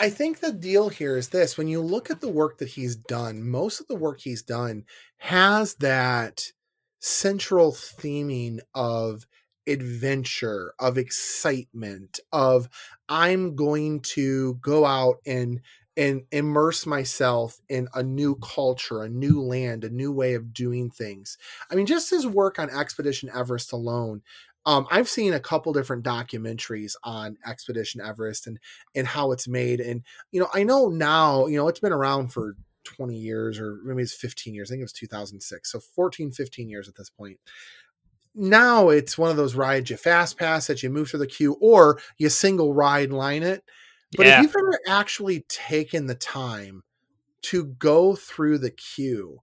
I 0.00 0.10
think 0.10 0.38
the 0.38 0.52
deal 0.52 0.88
here 0.88 1.16
is 1.16 1.28
this. 1.28 1.58
When 1.58 1.66
you 1.66 1.80
look 1.80 2.08
at 2.08 2.20
the 2.20 2.28
work 2.28 2.58
that 2.58 2.68
he's 2.68 2.94
done, 2.94 3.42
most 3.42 3.80
of 3.80 3.88
the 3.88 3.96
work 3.96 4.20
he's 4.20 4.42
done 4.42 4.84
has 5.18 5.74
that 5.76 6.52
central 7.00 7.72
theming 7.72 8.58
of 8.74 9.26
adventure, 9.66 10.72
of 10.78 10.96
excitement, 10.98 12.20
of 12.32 12.68
I'm 13.08 13.54
going 13.54 14.00
to 14.00 14.54
go 14.54 14.84
out 14.84 15.16
and 15.26 15.60
and 15.96 16.22
immerse 16.30 16.86
myself 16.86 17.58
in 17.68 17.88
a 17.92 18.04
new 18.04 18.36
culture, 18.36 19.02
a 19.02 19.08
new 19.08 19.42
land, 19.42 19.82
a 19.82 19.90
new 19.90 20.12
way 20.12 20.34
of 20.34 20.52
doing 20.52 20.90
things. 20.90 21.36
I 21.70 21.74
mean, 21.74 21.86
just 21.86 22.10
his 22.10 22.24
work 22.24 22.60
on 22.60 22.70
Expedition 22.70 23.28
Everest 23.34 23.72
alone, 23.72 24.22
um, 24.64 24.86
I've 24.90 25.08
seen 25.08 25.32
a 25.32 25.40
couple 25.40 25.72
different 25.72 26.04
documentaries 26.04 26.94
on 27.02 27.36
Expedition 27.46 28.00
Everest 28.00 28.46
and 28.46 28.58
and 28.94 29.06
how 29.06 29.32
it's 29.32 29.48
made, 29.48 29.80
and 29.80 30.02
you 30.30 30.40
know, 30.40 30.48
I 30.54 30.62
know 30.62 30.88
now, 30.88 31.46
you 31.46 31.56
know, 31.56 31.68
it's 31.68 31.80
been 31.80 31.92
around 31.92 32.32
for 32.32 32.54
20 32.84 33.16
years 33.16 33.58
or 33.58 33.78
maybe 33.84 34.02
it's 34.02 34.14
15 34.14 34.54
years. 34.54 34.70
I 34.70 34.72
think 34.72 34.80
it 34.80 34.84
was 34.84 34.92
2006, 34.92 35.70
so 35.70 35.80
14, 35.80 36.30
15 36.32 36.68
years 36.68 36.88
at 36.88 36.94
this 36.96 37.10
point. 37.10 37.38
Now 38.34 38.88
it's 38.90 39.18
one 39.18 39.30
of 39.30 39.36
those 39.36 39.54
rides 39.54 39.90
you 39.90 39.96
fast 39.96 40.38
pass 40.38 40.66
that 40.66 40.82
you 40.82 40.90
move 40.90 41.10
through 41.10 41.20
the 41.20 41.26
queue, 41.26 41.56
or 41.60 42.00
you 42.18 42.28
single 42.28 42.72
ride 42.74 43.10
line 43.10 43.42
it. 43.42 43.64
But 44.16 44.26
Yeah. 44.26 44.36
if 44.38 44.42
you've 44.42 44.56
ever 44.56 44.78
actually 44.86 45.40
taken 45.48 46.06
the 46.06 46.14
time 46.14 46.82
to 47.42 47.64
go 47.64 48.14
through 48.14 48.58
the 48.58 48.70
queue, 48.70 49.40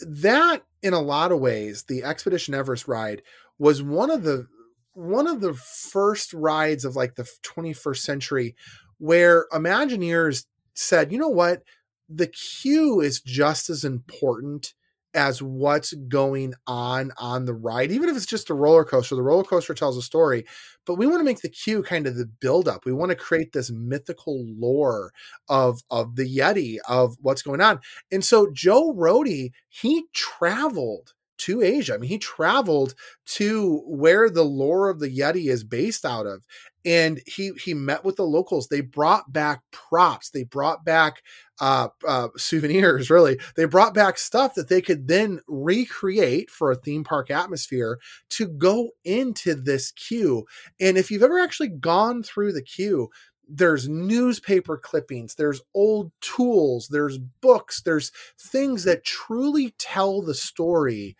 that 0.00 0.64
in 0.82 0.92
a 0.92 1.00
lot 1.00 1.32
of 1.32 1.40
ways, 1.40 1.84
the 1.84 2.02
Expedition 2.02 2.54
Everest 2.54 2.88
ride 2.88 3.22
was 3.58 3.82
one 3.82 4.10
of 4.10 4.22
the 4.22 4.46
one 4.92 5.26
of 5.26 5.40
the 5.40 5.54
first 5.54 6.32
rides 6.32 6.84
of 6.84 6.94
like 6.94 7.16
the 7.16 7.28
21st 7.42 8.02
century 8.02 8.54
where 8.98 9.46
Imagineers 9.52 10.46
said, 10.74 11.10
you 11.10 11.18
know 11.18 11.28
what, 11.28 11.62
the 12.08 12.26
queue 12.26 13.00
is 13.00 13.20
just 13.20 13.70
as 13.70 13.84
important 13.84 14.74
as 15.14 15.40
what's 15.40 15.92
going 16.08 16.54
on 16.66 17.12
on 17.18 17.44
the 17.44 17.54
ride, 17.54 17.92
even 17.92 18.08
if 18.08 18.16
it's 18.16 18.26
just 18.26 18.50
a 18.50 18.54
roller 18.54 18.84
coaster. 18.84 19.14
The 19.14 19.22
roller 19.22 19.44
coaster 19.44 19.72
tells 19.72 19.96
a 19.96 20.02
story, 20.02 20.44
but 20.86 20.96
we 20.96 21.06
want 21.06 21.20
to 21.20 21.24
make 21.24 21.40
the 21.40 21.48
queue 21.48 21.82
kind 21.82 22.06
of 22.06 22.16
the 22.16 22.26
build 22.26 22.66
up. 22.66 22.84
We 22.84 22.92
want 22.92 23.10
to 23.10 23.16
create 23.16 23.52
this 23.52 23.70
mythical 23.70 24.44
lore 24.58 25.12
of 25.48 25.82
of 25.90 26.16
the 26.16 26.24
Yeti 26.24 26.78
of 26.88 27.16
what's 27.20 27.42
going 27.42 27.60
on. 27.60 27.80
And 28.10 28.24
so 28.24 28.50
Joe 28.52 28.92
Rohde, 28.92 29.52
he 29.68 30.04
traveled 30.12 31.12
to 31.44 31.62
Asia. 31.62 31.94
I 31.94 31.98
mean, 31.98 32.10
he 32.10 32.18
traveled 32.18 32.94
to 33.26 33.82
where 33.86 34.30
the 34.30 34.44
lore 34.44 34.88
of 34.88 34.98
the 35.00 35.08
Yeti 35.08 35.50
is 35.50 35.64
based 35.64 36.04
out 36.04 36.26
of. 36.26 36.44
And 36.86 37.20
he 37.26 37.52
he 37.62 37.72
met 37.72 38.04
with 38.04 38.16
the 38.16 38.24
locals. 38.26 38.68
They 38.68 38.82
brought 38.82 39.32
back 39.32 39.62
props. 39.72 40.30
They 40.30 40.44
brought 40.44 40.84
back 40.84 41.22
uh, 41.60 41.88
uh, 42.06 42.28
souvenirs. 42.36 43.08
Really, 43.14 43.38
they 43.56 43.64
brought 43.64 43.94
back 43.94 44.18
stuff 44.18 44.54
that 44.54 44.68
they 44.68 44.82
could 44.82 45.08
then 45.08 45.40
recreate 45.48 46.50
for 46.50 46.70
a 46.70 46.76
theme 46.76 47.04
park 47.04 47.30
atmosphere 47.30 47.98
to 48.30 48.48
go 48.48 48.90
into 49.04 49.54
this 49.54 49.92
queue. 49.92 50.44
And 50.78 50.98
if 50.98 51.10
you've 51.10 51.22
ever 51.22 51.38
actually 51.38 51.68
gone 51.68 52.22
through 52.22 52.52
the 52.52 52.62
queue, 52.62 53.08
there's 53.48 53.88
newspaper 53.88 54.76
clippings, 54.76 55.34
there's 55.34 55.60
old 55.74 56.12
tools, 56.20 56.88
there's 56.88 57.18
books, 57.18 57.82
there's 57.82 58.10
things 58.38 58.84
that 58.84 59.04
truly 59.04 59.74
tell 59.78 60.22
the 60.22 60.34
story 60.34 61.16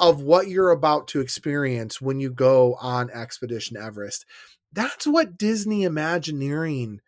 of 0.00 0.20
what 0.20 0.48
you're 0.48 0.70
about 0.70 1.06
to 1.08 1.20
experience 1.20 2.00
when 2.00 2.18
you 2.18 2.30
go 2.30 2.74
on 2.80 3.10
Expedition 3.10 3.76
Everest. 3.76 4.24
That's 4.72 5.06
what 5.06 5.38
Disney 5.38 5.84
Imagineering 5.84 7.00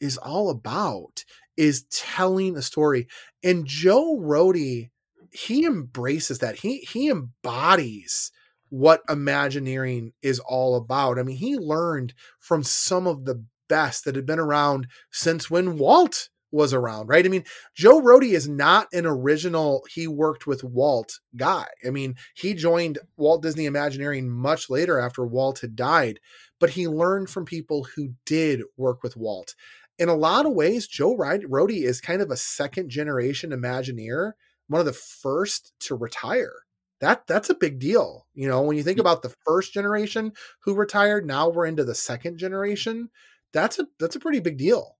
is 0.00 0.16
all 0.16 0.50
about 0.50 1.24
is 1.56 1.84
telling 1.90 2.56
a 2.56 2.62
story. 2.62 3.06
And 3.44 3.66
Joe 3.66 4.18
Rohde, 4.18 4.90
he 5.30 5.64
embraces 5.64 6.38
that. 6.38 6.56
He 6.56 6.78
he 6.78 7.08
embodies 7.08 8.32
what 8.70 9.02
Imagineering 9.08 10.12
is 10.22 10.40
all 10.40 10.76
about. 10.76 11.18
I 11.18 11.22
mean, 11.22 11.36
he 11.36 11.56
learned 11.56 12.14
from 12.38 12.62
some 12.62 13.06
of 13.06 13.26
the 13.26 13.44
best 13.70 14.04
that 14.04 14.16
had 14.16 14.26
been 14.26 14.38
around 14.38 14.88
since 15.10 15.50
when 15.50 15.78
Walt 15.78 16.28
was 16.52 16.74
around, 16.74 17.06
right? 17.06 17.24
I 17.24 17.28
mean, 17.28 17.44
Joe 17.74 18.00
Rohde 18.00 18.32
is 18.32 18.48
not 18.48 18.88
an 18.92 19.06
original, 19.06 19.84
he 19.88 20.06
worked 20.08 20.46
with 20.46 20.64
Walt 20.64 21.20
guy. 21.36 21.66
I 21.86 21.90
mean, 21.90 22.16
he 22.34 22.54
joined 22.54 22.98
Walt 23.16 23.42
Disney 23.42 23.66
Imagineering 23.66 24.28
much 24.28 24.68
later 24.68 24.98
after 24.98 25.24
Walt 25.24 25.60
had 25.60 25.76
died, 25.76 26.18
but 26.58 26.70
he 26.70 26.88
learned 26.88 27.30
from 27.30 27.44
people 27.44 27.86
who 27.94 28.14
did 28.26 28.62
work 28.76 29.02
with 29.02 29.16
Walt. 29.16 29.54
In 29.98 30.08
a 30.08 30.14
lot 30.14 30.46
of 30.46 30.52
ways, 30.52 30.88
Joe 30.88 31.16
Rohde 31.16 31.84
is 31.84 32.00
kind 32.00 32.20
of 32.20 32.30
a 32.30 32.36
second 32.36 32.90
generation 32.90 33.50
Imagineer, 33.50 34.32
one 34.66 34.80
of 34.80 34.86
the 34.86 34.92
first 34.92 35.72
to 35.80 35.94
retire. 35.94 36.52
That 37.00 37.26
that's 37.26 37.48
a 37.48 37.54
big 37.54 37.78
deal. 37.78 38.26
You 38.34 38.48
know, 38.48 38.60
when 38.62 38.76
you 38.76 38.82
think 38.82 38.98
about 38.98 39.22
the 39.22 39.34
first 39.46 39.72
generation 39.72 40.32
who 40.62 40.74
retired, 40.74 41.26
now 41.26 41.48
we're 41.48 41.66
into 41.66 41.84
the 41.84 41.94
second 41.94 42.38
generation. 42.38 43.08
That's 43.52 43.78
a 43.78 43.86
that's 43.98 44.16
a 44.16 44.20
pretty 44.20 44.40
big 44.40 44.58
deal. 44.58 44.96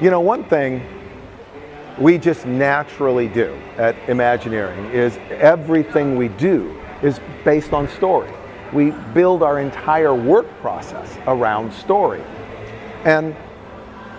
You 0.00 0.10
know, 0.10 0.20
one 0.20 0.44
thing 0.44 0.82
we 1.98 2.16
just 2.16 2.46
naturally 2.46 3.28
do 3.28 3.52
at 3.76 3.96
Imagineering 4.08 4.86
is 4.86 5.18
everything 5.30 6.16
we 6.16 6.28
do 6.28 6.80
is 7.02 7.20
based 7.44 7.72
on 7.72 7.88
story. 7.88 8.32
We 8.72 8.92
build 9.12 9.42
our 9.42 9.60
entire 9.60 10.14
work 10.14 10.46
process 10.60 11.18
around 11.26 11.72
story. 11.72 12.22
And 13.04 13.36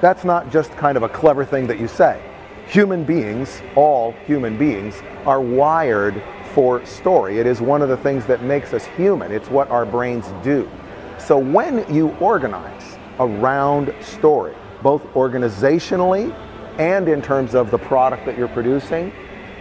that's 0.01 0.23
not 0.23 0.51
just 0.51 0.71
kind 0.73 0.97
of 0.97 1.03
a 1.03 1.09
clever 1.09 1.45
thing 1.45 1.67
that 1.67 1.79
you 1.79 1.88
say. 1.88 2.21
Human 2.67 3.03
beings, 3.03 3.61
all 3.75 4.11
human 4.25 4.57
beings, 4.57 5.01
are 5.25 5.41
wired 5.41 6.21
for 6.53 6.85
story. 6.85 7.39
It 7.39 7.47
is 7.47 7.61
one 7.61 7.81
of 7.81 7.89
the 7.89 7.97
things 7.97 8.25
that 8.27 8.43
makes 8.43 8.73
us 8.73 8.85
human. 8.85 9.31
It's 9.31 9.50
what 9.50 9.69
our 9.69 9.85
brains 9.85 10.25
do. 10.43 10.69
So 11.17 11.38
when 11.38 11.91
you 11.93 12.09
organize 12.19 12.97
around 13.21 13.93
story, 14.01 14.55
both 14.81 15.03
organizationally 15.13 16.35
and 16.77 17.07
in 17.07 17.21
terms 17.21 17.53
of 17.53 17.69
the 17.69 17.77
product 17.77 18.25
that 18.25 18.37
you're 18.37 18.47
producing, 18.47 19.13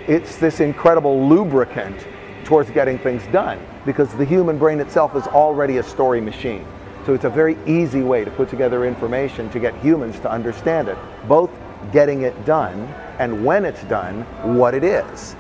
it's 0.08 0.36
this 0.36 0.60
incredible 0.60 1.28
lubricant 1.28 2.06
towards 2.44 2.70
getting 2.70 2.98
things 2.98 3.22
done 3.28 3.64
because 3.84 4.12
the 4.14 4.24
human 4.24 4.58
brain 4.58 4.80
itself 4.80 5.14
is 5.14 5.26
already 5.28 5.76
a 5.76 5.82
story 5.82 6.20
machine. 6.20 6.66
So 7.06 7.14
it's 7.14 7.24
a 7.24 7.30
very 7.30 7.56
easy 7.66 8.02
way 8.02 8.24
to 8.24 8.30
put 8.30 8.48
together 8.48 8.86
information 8.86 9.50
to 9.50 9.60
get 9.60 9.74
humans 9.76 10.18
to 10.20 10.30
understand 10.30 10.88
it, 10.88 10.98
both 11.28 11.50
getting 11.92 12.22
it 12.22 12.44
done 12.44 12.78
and 13.18 13.44
when 13.44 13.64
it's 13.64 13.82
done, 13.84 14.22
what 14.56 14.74
it 14.74 14.84
is. 14.84 15.36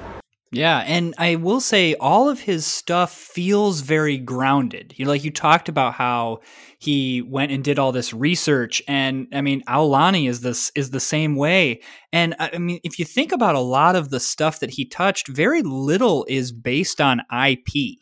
Yeah, 0.52 0.78
and 0.78 1.14
I 1.16 1.36
will 1.36 1.60
say 1.60 1.94
all 1.94 2.28
of 2.28 2.40
his 2.40 2.66
stuff 2.66 3.12
feels 3.12 3.82
very 3.82 4.18
grounded. 4.18 4.94
You 4.96 5.04
know, 5.04 5.12
like 5.12 5.22
you 5.22 5.30
talked 5.30 5.68
about 5.68 5.94
how 5.94 6.40
he 6.80 7.22
went 7.22 7.52
and 7.52 7.62
did 7.62 7.78
all 7.78 7.92
this 7.92 8.12
research 8.12 8.82
and 8.88 9.28
I 9.32 9.42
mean 9.42 9.62
Aulani 9.68 10.28
is 10.28 10.40
this 10.40 10.72
is 10.74 10.90
the 10.90 10.98
same 10.98 11.36
way. 11.36 11.82
And 12.12 12.34
I 12.40 12.58
mean 12.58 12.80
if 12.82 12.98
you 12.98 13.04
think 13.04 13.30
about 13.30 13.54
a 13.54 13.60
lot 13.60 13.94
of 13.94 14.10
the 14.10 14.18
stuff 14.18 14.58
that 14.60 14.70
he 14.70 14.86
touched, 14.86 15.28
very 15.28 15.62
little 15.62 16.26
is 16.28 16.50
based 16.52 17.00
on 17.00 17.20
IP 17.32 17.98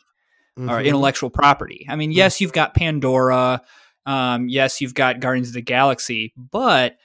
Mm-hmm. 0.59 0.69
or 0.69 0.81
intellectual 0.81 1.29
property. 1.29 1.85
I 1.87 1.95
mean, 1.95 2.11
yes, 2.11 2.41
you've 2.41 2.51
got 2.51 2.73
Pandora, 2.73 3.61
um, 4.05 4.49
yes, 4.49 4.81
you've 4.81 4.93
got 4.93 5.21
Guardians 5.21 5.49
of 5.49 5.53
the 5.53 5.61
Galaxy, 5.61 6.33
but 6.35 6.97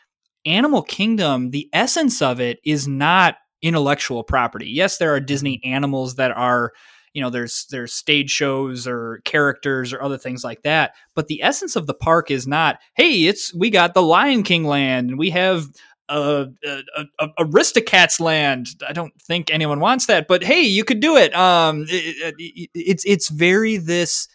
Animal 0.45 0.83
Kingdom, 0.83 1.51
the 1.51 1.69
essence 1.73 2.21
of 2.21 2.41
it 2.41 2.59
is 2.65 2.89
not 2.89 3.37
intellectual 3.65 4.23
property. 4.23 4.69
Yes, 4.69 4.99
there 4.99 5.15
are 5.15 5.21
Disney 5.21 5.61
animals 5.65 6.17
that 6.17 6.31
are, 6.31 6.73
you 7.15 7.23
know, 7.23 7.31
there's 7.31 7.67
there's 7.71 7.95
stage 7.95 8.31
shows 8.31 8.87
or 8.87 9.21
characters 9.25 9.93
or 9.93 10.03
other 10.03 10.19
things 10.19 10.45
like 10.45 10.63
that, 10.63 10.95
but 11.15 11.27
the 11.29 11.43
essence 11.43 11.75
of 11.75 11.87
the 11.87 11.95
park 11.95 12.31
is 12.31 12.47
not, 12.47 12.79
hey, 12.95 13.25
it's 13.25 13.55
we 13.55 13.71
got 13.71 13.95
the 13.95 14.03
Lion 14.03 14.43
King 14.43 14.65
land 14.65 15.11
and 15.11 15.19
we 15.19 15.31
have 15.31 15.67
uh, 16.11 16.45
uh, 16.69 17.05
uh, 17.19 17.29
Aristocats 17.39 18.21
land. 18.21 18.69
I 18.87 18.93
don't 18.93 19.15
think 19.23 19.51
anyone 19.51 19.81
wants 19.81 20.07
that, 20.07 20.29
but 20.29 20.45
hey, 20.45 20.61
you 20.61 20.85
could 20.85 21.01
do 21.01 21.17
it. 21.17 21.35
Um, 21.35 21.87
it, 21.89 22.35
it, 22.39 22.71
it's 22.75 23.05
it's 23.07 23.29
very 23.31 23.79
this 23.79 24.29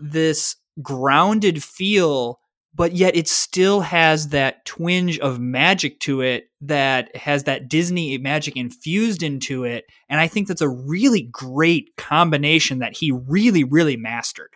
this 0.00 0.56
grounded 0.80 1.62
feel, 1.62 2.39
but 2.74 2.92
yet 2.92 3.16
it 3.16 3.28
still 3.28 3.80
has 3.80 4.28
that 4.28 4.64
twinge 4.64 5.18
of 5.18 5.40
magic 5.40 6.00
to 6.00 6.20
it 6.20 6.50
that 6.60 7.14
has 7.16 7.44
that 7.44 7.68
Disney 7.68 8.16
magic 8.18 8.56
infused 8.56 9.22
into 9.22 9.64
it, 9.64 9.84
and 10.08 10.20
I 10.20 10.28
think 10.28 10.48
that's 10.48 10.60
a 10.60 10.68
really 10.68 11.22
great 11.22 11.96
combination 11.96 12.78
that 12.80 12.96
he 12.96 13.12
really 13.12 13.64
really 13.64 13.96
mastered. 13.96 14.50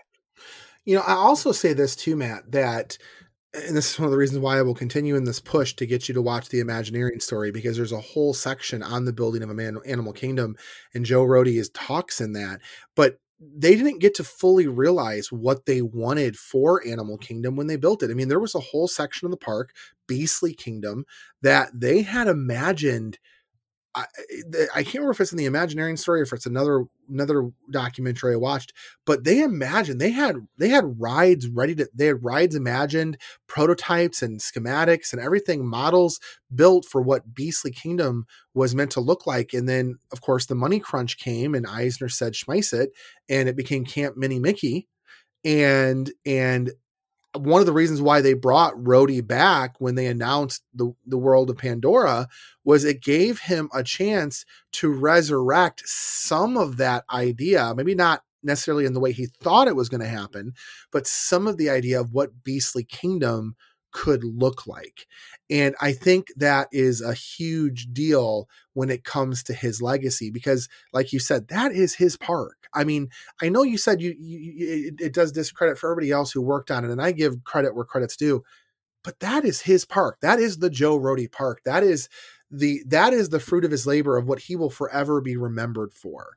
You 0.84 0.96
know, 0.96 1.02
I 1.02 1.14
also 1.14 1.52
say 1.52 1.72
this 1.72 1.96
too, 1.96 2.16
Matt, 2.16 2.52
that 2.52 2.98
and 3.54 3.76
this 3.76 3.92
is 3.92 3.98
one 3.98 4.06
of 4.06 4.10
the 4.10 4.18
reasons 4.18 4.40
why 4.40 4.58
I 4.58 4.62
will 4.62 4.74
continue 4.74 5.16
in 5.16 5.24
this 5.24 5.40
push 5.40 5.74
to 5.74 5.86
get 5.86 6.08
you 6.08 6.14
to 6.14 6.22
watch 6.22 6.48
the 6.48 6.60
Imagineering 6.60 7.20
story 7.20 7.50
because 7.50 7.76
there's 7.76 7.92
a 7.92 8.00
whole 8.00 8.34
section 8.34 8.82
on 8.82 9.04
the 9.04 9.12
building 9.12 9.42
of 9.42 9.50
a 9.50 9.54
man, 9.54 9.78
Animal 9.86 10.12
Kingdom, 10.12 10.56
and 10.92 11.04
Joe 11.04 11.24
Rohde 11.24 11.58
is 11.58 11.68
talks 11.70 12.20
in 12.20 12.32
that. 12.32 12.60
But 12.96 13.18
they 13.40 13.74
didn't 13.76 14.00
get 14.00 14.14
to 14.16 14.24
fully 14.24 14.66
realize 14.66 15.30
what 15.32 15.66
they 15.66 15.82
wanted 15.82 16.36
for 16.36 16.86
Animal 16.86 17.18
Kingdom 17.18 17.56
when 17.56 17.66
they 17.66 17.76
built 17.76 18.02
it. 18.02 18.10
I 18.10 18.14
mean, 18.14 18.28
there 18.28 18.40
was 18.40 18.54
a 18.54 18.60
whole 18.60 18.88
section 18.88 19.26
of 19.26 19.30
the 19.30 19.36
park, 19.36 19.72
Beastly 20.06 20.54
Kingdom, 20.54 21.04
that 21.42 21.70
they 21.74 22.02
had 22.02 22.28
imagined. 22.28 23.18
I, 23.94 24.06
eh, 24.30 24.66
I 24.74 24.82
can't 24.82 24.96
remember 24.96 25.12
if 25.12 25.20
it's 25.20 25.32
in 25.32 25.38
the 25.38 25.44
Imagineering 25.44 25.96
story 25.96 26.20
or 26.20 26.24
if 26.24 26.32
it's 26.32 26.46
another 26.46 26.84
another 27.08 27.50
documentary 27.70 28.34
I 28.34 28.36
watched, 28.36 28.72
but 29.04 29.24
they 29.24 29.40
imagined 29.42 30.00
they 30.00 30.10
had 30.10 30.36
they 30.58 30.68
had 30.68 31.00
rides 31.00 31.48
ready 31.48 31.74
to 31.76 31.88
they 31.94 32.06
had 32.06 32.24
rides 32.24 32.54
imagined, 32.54 33.18
prototypes 33.46 34.22
and 34.22 34.40
schematics 34.40 35.12
and 35.12 35.20
everything, 35.22 35.66
models 35.66 36.20
built 36.54 36.84
for 36.86 37.02
what 37.02 37.34
Beastly 37.34 37.70
Kingdom 37.70 38.26
was 38.54 38.74
meant 38.74 38.90
to 38.92 39.00
look 39.00 39.26
like. 39.26 39.52
And 39.54 39.68
then 39.68 39.98
of 40.12 40.20
course 40.20 40.46
the 40.46 40.54
money 40.54 40.80
crunch 40.80 41.18
came 41.18 41.54
and 41.54 41.66
Eisner 41.66 42.08
said 42.08 42.34
schmeiss 42.34 42.72
it, 42.72 42.90
and 43.28 43.48
it 43.48 43.56
became 43.56 43.84
Camp 43.84 44.16
Minnie 44.16 44.40
Mickey. 44.40 44.88
and 45.44 46.10
and 46.26 46.72
one 47.36 47.60
of 47.60 47.66
the 47.66 47.72
reasons 47.72 48.00
why 48.00 48.20
they 48.20 48.34
brought 48.34 48.74
Rohde 48.74 49.26
back 49.26 49.80
when 49.80 49.96
they 49.96 50.06
announced 50.06 50.62
the, 50.72 50.92
the 51.06 51.18
world 51.18 51.50
of 51.50 51.58
Pandora 51.58 52.28
was 52.64 52.84
it 52.84 53.02
gave 53.02 53.40
him 53.40 53.68
a 53.74 53.82
chance 53.82 54.44
to 54.72 54.90
resurrect 54.90 55.82
some 55.84 56.56
of 56.56 56.76
that 56.76 57.04
idea, 57.12 57.74
maybe 57.76 57.94
not 57.94 58.22
necessarily 58.42 58.84
in 58.84 58.92
the 58.92 59.00
way 59.00 59.12
he 59.12 59.26
thought 59.26 59.68
it 59.68 59.76
was 59.76 59.88
going 59.88 60.00
to 60.00 60.06
happen, 60.06 60.52
but 60.92 61.06
some 61.06 61.46
of 61.46 61.56
the 61.56 61.70
idea 61.70 62.00
of 62.00 62.12
what 62.12 62.44
Beastly 62.44 62.84
Kingdom 62.84 63.56
could 63.94 64.22
look 64.24 64.66
like. 64.66 65.06
And 65.48 65.74
I 65.80 65.92
think 65.92 66.26
that 66.36 66.68
is 66.72 67.00
a 67.00 67.14
huge 67.14 67.86
deal 67.92 68.48
when 68.74 68.90
it 68.90 69.04
comes 69.04 69.42
to 69.44 69.54
his 69.54 69.80
legacy 69.80 70.30
because, 70.30 70.68
like 70.92 71.12
you 71.12 71.20
said, 71.20 71.48
that 71.48 71.72
is 71.72 71.94
his 71.94 72.16
park. 72.16 72.68
I 72.74 72.84
mean, 72.84 73.08
I 73.40 73.48
know 73.48 73.62
you 73.62 73.78
said 73.78 74.02
you, 74.02 74.14
you 74.18 74.88
it, 74.88 75.06
it 75.06 75.14
does 75.14 75.32
discredit 75.32 75.78
for 75.78 75.90
everybody 75.90 76.10
else 76.10 76.32
who 76.32 76.42
worked 76.42 76.70
on 76.70 76.84
it, 76.84 76.90
and 76.90 77.00
I 77.00 77.12
give 77.12 77.44
credit 77.44 77.74
where 77.74 77.84
credit's 77.84 78.16
due. 78.16 78.42
But 79.04 79.20
that 79.20 79.44
is 79.44 79.60
his 79.62 79.84
park. 79.84 80.18
That 80.22 80.40
is 80.40 80.58
the 80.58 80.70
Joe 80.70 80.98
Rohde 80.98 81.30
park. 81.30 81.60
That 81.64 81.84
is 81.84 82.08
the 82.50 82.82
that 82.88 83.12
is 83.12 83.28
the 83.28 83.40
fruit 83.40 83.64
of 83.64 83.70
his 83.70 83.86
labor 83.86 84.16
of 84.16 84.26
what 84.26 84.40
he 84.40 84.56
will 84.56 84.70
forever 84.70 85.20
be 85.20 85.36
remembered 85.36 85.94
for. 85.94 86.36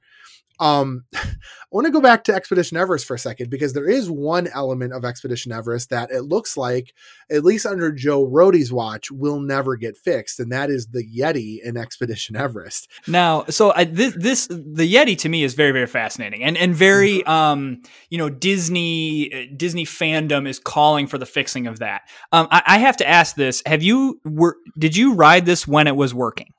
Um, 0.59 1.05
I 1.15 1.75
want 1.75 1.85
to 1.85 1.91
go 1.91 1.99
back 1.99 2.23
to 2.25 2.33
Expedition 2.33 2.77
Everest 2.77 3.05
for 3.05 3.15
a 3.15 3.19
second 3.19 3.49
because 3.49 3.73
there 3.73 3.89
is 3.89 4.09
one 4.09 4.47
element 4.47 4.93
of 4.93 5.03
Expedition 5.03 5.51
Everest 5.51 5.89
that 5.89 6.11
it 6.11 6.21
looks 6.21 6.55
like, 6.55 6.93
at 7.29 7.43
least 7.43 7.65
under 7.65 7.91
Joe 7.91 8.25
Rohde's 8.25 8.71
watch, 8.71 9.11
will 9.11 9.39
never 9.39 9.75
get 9.75 9.97
fixed, 9.97 10.39
and 10.39 10.51
that 10.51 10.69
is 10.69 10.87
the 10.87 11.03
Yeti 11.03 11.59
in 11.61 11.75
Expedition 11.75 12.35
Everest. 12.37 12.89
Now, 13.05 13.43
so 13.45 13.73
I, 13.75 13.83
this, 13.83 14.15
this 14.15 14.47
the 14.47 14.91
Yeti 14.91 15.17
to 15.19 15.29
me 15.29 15.43
is 15.43 15.53
very 15.55 15.71
very 15.71 15.87
fascinating 15.87 16.43
and 16.43 16.57
and 16.57 16.73
very 16.73 17.19
mm-hmm. 17.19 17.29
um 17.29 17.81
you 18.09 18.17
know 18.17 18.29
Disney 18.29 19.49
Disney 19.55 19.85
fandom 19.85 20.47
is 20.47 20.59
calling 20.59 21.07
for 21.07 21.17
the 21.17 21.25
fixing 21.25 21.67
of 21.67 21.79
that. 21.79 22.03
Um, 22.31 22.47
I, 22.49 22.63
I 22.65 22.77
have 22.79 22.97
to 22.97 23.07
ask 23.07 23.35
this: 23.35 23.61
Have 23.65 23.83
you 23.83 24.21
were 24.23 24.57
did 24.77 24.95
you 24.95 25.13
ride 25.13 25.45
this 25.45 25.67
when 25.67 25.87
it 25.87 25.95
was 25.95 26.13
working? 26.13 26.53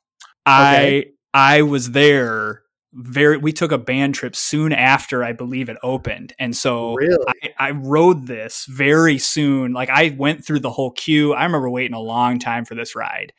Okay. 0.46 1.12
I 1.34 1.56
I 1.56 1.62
was 1.62 1.92
there 1.92 2.62
very 2.94 3.36
we 3.36 3.52
took 3.52 3.70
a 3.70 3.78
band 3.78 4.14
trip 4.14 4.34
soon 4.34 4.72
after 4.72 5.22
i 5.22 5.32
believe 5.32 5.68
it 5.68 5.76
opened. 5.82 6.32
And 6.38 6.56
so 6.56 6.94
really? 6.94 7.24
I, 7.28 7.68
I, 7.68 7.70
rode 7.72 8.26
this 8.26 8.64
very 8.66 9.18
soon. 9.18 9.72
Like 9.72 9.90
i 9.90 10.14
went 10.16 10.44
through 10.44 10.60
the 10.60 10.70
whole 10.70 10.92
queue. 10.92 11.34
I 11.34 11.44
remember 11.44 11.68
waiting 11.68 11.94
a 11.94 12.00
long 12.00 12.38
time 12.38 12.64
for 12.64 12.74
this 12.74 12.94
ride 12.96 13.32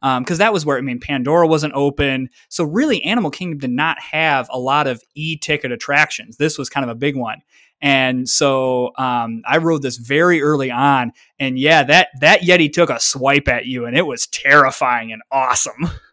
because 0.00 0.30
um, 0.32 0.38
that 0.38 0.52
was 0.52 0.66
where 0.66 0.76
i 0.76 0.80
mean 0.80 1.00
pandora 1.00 1.46
wasn't 1.46 1.74
open. 1.74 2.30
So 2.48 2.64
really 2.64 3.02
animal 3.04 3.30
kingdom 3.30 3.58
did 3.58 3.70
not 3.70 4.00
have 4.00 4.48
a 4.50 4.58
lot 4.58 4.86
of 4.86 5.02
e-ticket 5.14 5.72
attractions. 5.72 6.36
This 6.36 6.58
was 6.58 6.70
kind 6.70 6.84
of 6.84 6.90
a 6.90 6.98
big 6.98 7.16
one. 7.16 7.42
And 7.82 8.26
so 8.26 8.92
um, 8.96 9.42
i 9.46 9.58
rode 9.58 9.82
this 9.82 9.98
very 9.98 10.40
early 10.40 10.70
on. 10.70 11.12
And 11.38 11.58
yeah 11.58 11.82
that 11.82 12.08
that 12.20 12.40
yeti 12.40 12.72
took 12.72 12.88
a 12.88 13.00
swipe 13.00 13.48
at 13.48 13.66
you 13.66 13.84
and 13.84 13.98
it 13.98 14.06
was 14.06 14.26
terrifying 14.28 15.12
and 15.12 15.20
awesome 15.30 15.90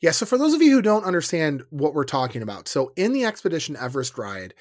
Yeah, 0.00 0.12
so 0.12 0.24
for 0.24 0.38
those 0.38 0.54
of 0.54 0.62
you 0.62 0.70
who 0.72 0.82
don't 0.82 1.04
understand 1.04 1.62
what 1.68 1.92
we're 1.92 2.04
talking 2.04 2.40
about, 2.42 2.68
so 2.68 2.92
in 2.96 3.12
the 3.12 3.24
Expedition 3.24 3.76
Everest 3.76 4.16
ride, 4.16 4.54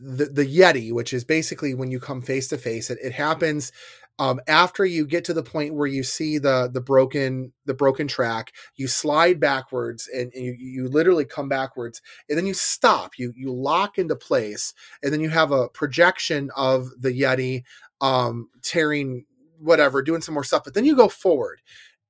the, 0.00 0.26
the 0.26 0.46
Yeti, 0.46 0.92
which 0.92 1.12
is 1.12 1.24
basically 1.24 1.74
when 1.74 1.90
you 1.90 1.98
come 1.98 2.22
face 2.22 2.46
to 2.48 2.58
face, 2.58 2.90
it, 2.90 3.12
happens 3.12 3.72
um, 4.20 4.40
after 4.46 4.84
you 4.84 5.04
get 5.04 5.24
to 5.24 5.34
the 5.34 5.42
point 5.42 5.74
where 5.74 5.88
you 5.88 6.04
see 6.04 6.38
the 6.38 6.70
the 6.72 6.80
broken 6.80 7.52
the 7.64 7.74
broken 7.74 8.06
track, 8.06 8.52
you 8.76 8.86
slide 8.86 9.40
backwards 9.40 10.08
and, 10.14 10.32
and 10.32 10.44
you, 10.44 10.52
you 10.52 10.88
literally 10.88 11.24
come 11.24 11.48
backwards, 11.48 12.00
and 12.28 12.38
then 12.38 12.46
you 12.46 12.54
stop, 12.54 13.18
you 13.18 13.32
you 13.36 13.52
lock 13.52 13.98
into 13.98 14.14
place, 14.14 14.72
and 15.02 15.12
then 15.12 15.20
you 15.20 15.30
have 15.30 15.50
a 15.50 15.68
projection 15.68 16.50
of 16.56 16.88
the 17.00 17.10
Yeti 17.10 17.64
um, 18.00 18.48
tearing 18.62 19.24
whatever, 19.58 20.02
doing 20.02 20.20
some 20.20 20.34
more 20.34 20.44
stuff, 20.44 20.62
but 20.62 20.74
then 20.74 20.84
you 20.84 20.94
go 20.94 21.08
forward. 21.08 21.60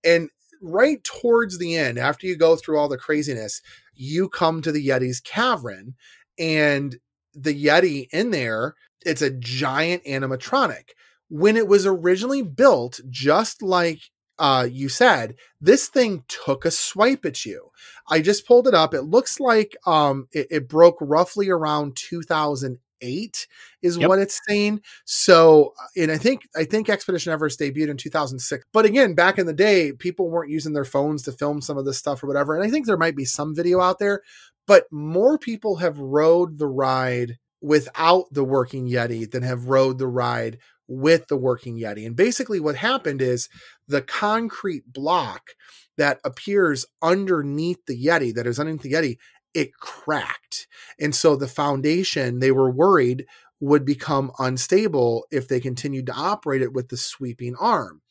And 0.05 0.29
right 0.65 1.03
towards 1.05 1.59
the 1.59 1.77
end, 1.77 1.99
after 1.99 2.27
you 2.27 2.37
go 2.37 2.57
through 2.57 2.79
all 2.79 2.89
the 2.89 2.99
craziness, 2.99 3.61
you 3.95 4.29
come 4.29 4.63
to 4.63 4.73
the 4.73 4.87
Yeti's 4.87 5.21
cavern, 5.21 5.95
and 6.39 6.99
the 7.35 7.55
Yeti 7.55 8.09
in 8.13 8.31
there, 8.31 8.75
it's 9.05 9.23
a 9.23 9.31
giant 9.31 10.05
animatronic. 10.05 10.91
When 11.29 11.57
it 11.57 11.69
was 11.69 11.87
originally 11.87 12.43
built, 12.43 13.01
just 13.11 13.63
like 13.63 14.01
uh, 14.39 14.67
you 14.71 14.89
said, 14.89 15.37
this 15.61 15.89
thing 15.89 16.25
took 16.29 16.65
a 16.65 16.71
swipe 16.71 17.25
at 17.25 17.45
you. 17.45 17.71
I 18.09 18.21
just 18.21 18.47
pulled 18.47 18.67
it 18.67 18.75
up. 18.75 18.95
It 18.95 19.03
looks 19.03 19.39
like 19.39 19.77
um, 19.87 20.29
it, 20.33 20.49
it 20.51 20.69
broke 20.69 20.97
roughly 21.01 21.49
around 21.49 21.97
2000 21.97 22.79
eight 23.01 23.47
is 23.83 23.97
yep. 23.97 24.09
what 24.09 24.19
it's 24.19 24.41
saying. 24.49 24.81
So, 25.05 25.75
uh, 25.81 26.03
and 26.03 26.11
I 26.11 26.19
think 26.19 26.43
I 26.57 26.65
think 26.65 26.89
Expedition 26.89 27.33
Everest 27.33 27.61
debuted 27.61 27.89
in 27.89 27.97
2006. 27.97 28.65
But 28.73 28.85
again, 28.85 29.15
back 29.15 29.39
in 29.39 29.47
the 29.47 29.53
day, 29.53 29.93
people 29.93 30.31
weren't 30.31 30.51
using 30.51 30.73
their 30.73 30.85
phones 30.85 31.23
to 31.25 31.33
film 31.33 31.61
some 31.61 31.79
of 31.79 31.85
this 31.85 31.99
stuff 31.99 32.23
or 32.23 32.27
whatever. 32.27 32.55
And 32.55 32.65
I 32.65 32.71
think 32.71 32.87
there 32.87 32.97
might 32.97 33.17
be 33.17 33.25
some 33.25 33.55
video 33.55 33.81
out 33.81 33.99
there, 33.99 34.23
but 34.67 34.85
more 34.91 35.39
people 35.39 35.77
have 35.77 35.99
rode 35.99 36.59
the 36.59 36.67
ride 36.67 37.39
without 37.61 38.27
the 38.31 38.45
working 38.45 38.87
Yeti 38.87 39.31
than 39.31 39.43
have 39.43 39.69
rode 39.69 39.99
the 39.99 40.07
ride 40.07 40.59
with 40.87 41.29
the 41.29 41.37
working 41.37 41.79
Yeti. 41.79 42.07
And 42.07 42.15
basically, 42.15 42.61
what 42.61 42.77
happened 42.77 43.23
is 43.23 43.49
the 43.89 44.03
concrete 44.03 44.85
block 44.93 45.51
that 45.97 46.19
appears 46.25 46.87
underneath 47.03 47.79
the 47.87 48.03
Yeti, 48.03 48.35
that 48.35 48.47
is 48.47 48.59
underneath 48.59 48.83
the 48.83 48.93
Yeti, 48.93 49.17
it 49.55 49.75
cracked. 49.75 50.67
And 51.01 51.15
so 51.15 51.37
the 51.37 51.49
foundation, 51.49 52.41
they 52.41 52.51
were 52.51 52.71
worried, 52.71 53.27
would 53.61 53.85
become 53.85 54.31
unstable 54.39 55.27
if 55.31 55.49
they 55.49 55.61
continued 55.61 56.07
to 56.07 56.13
operate 56.15 56.63
it 56.63 56.73
with 56.73 56.89
the 56.89 56.97
sweeping 56.97 57.55
arm. 57.57 58.03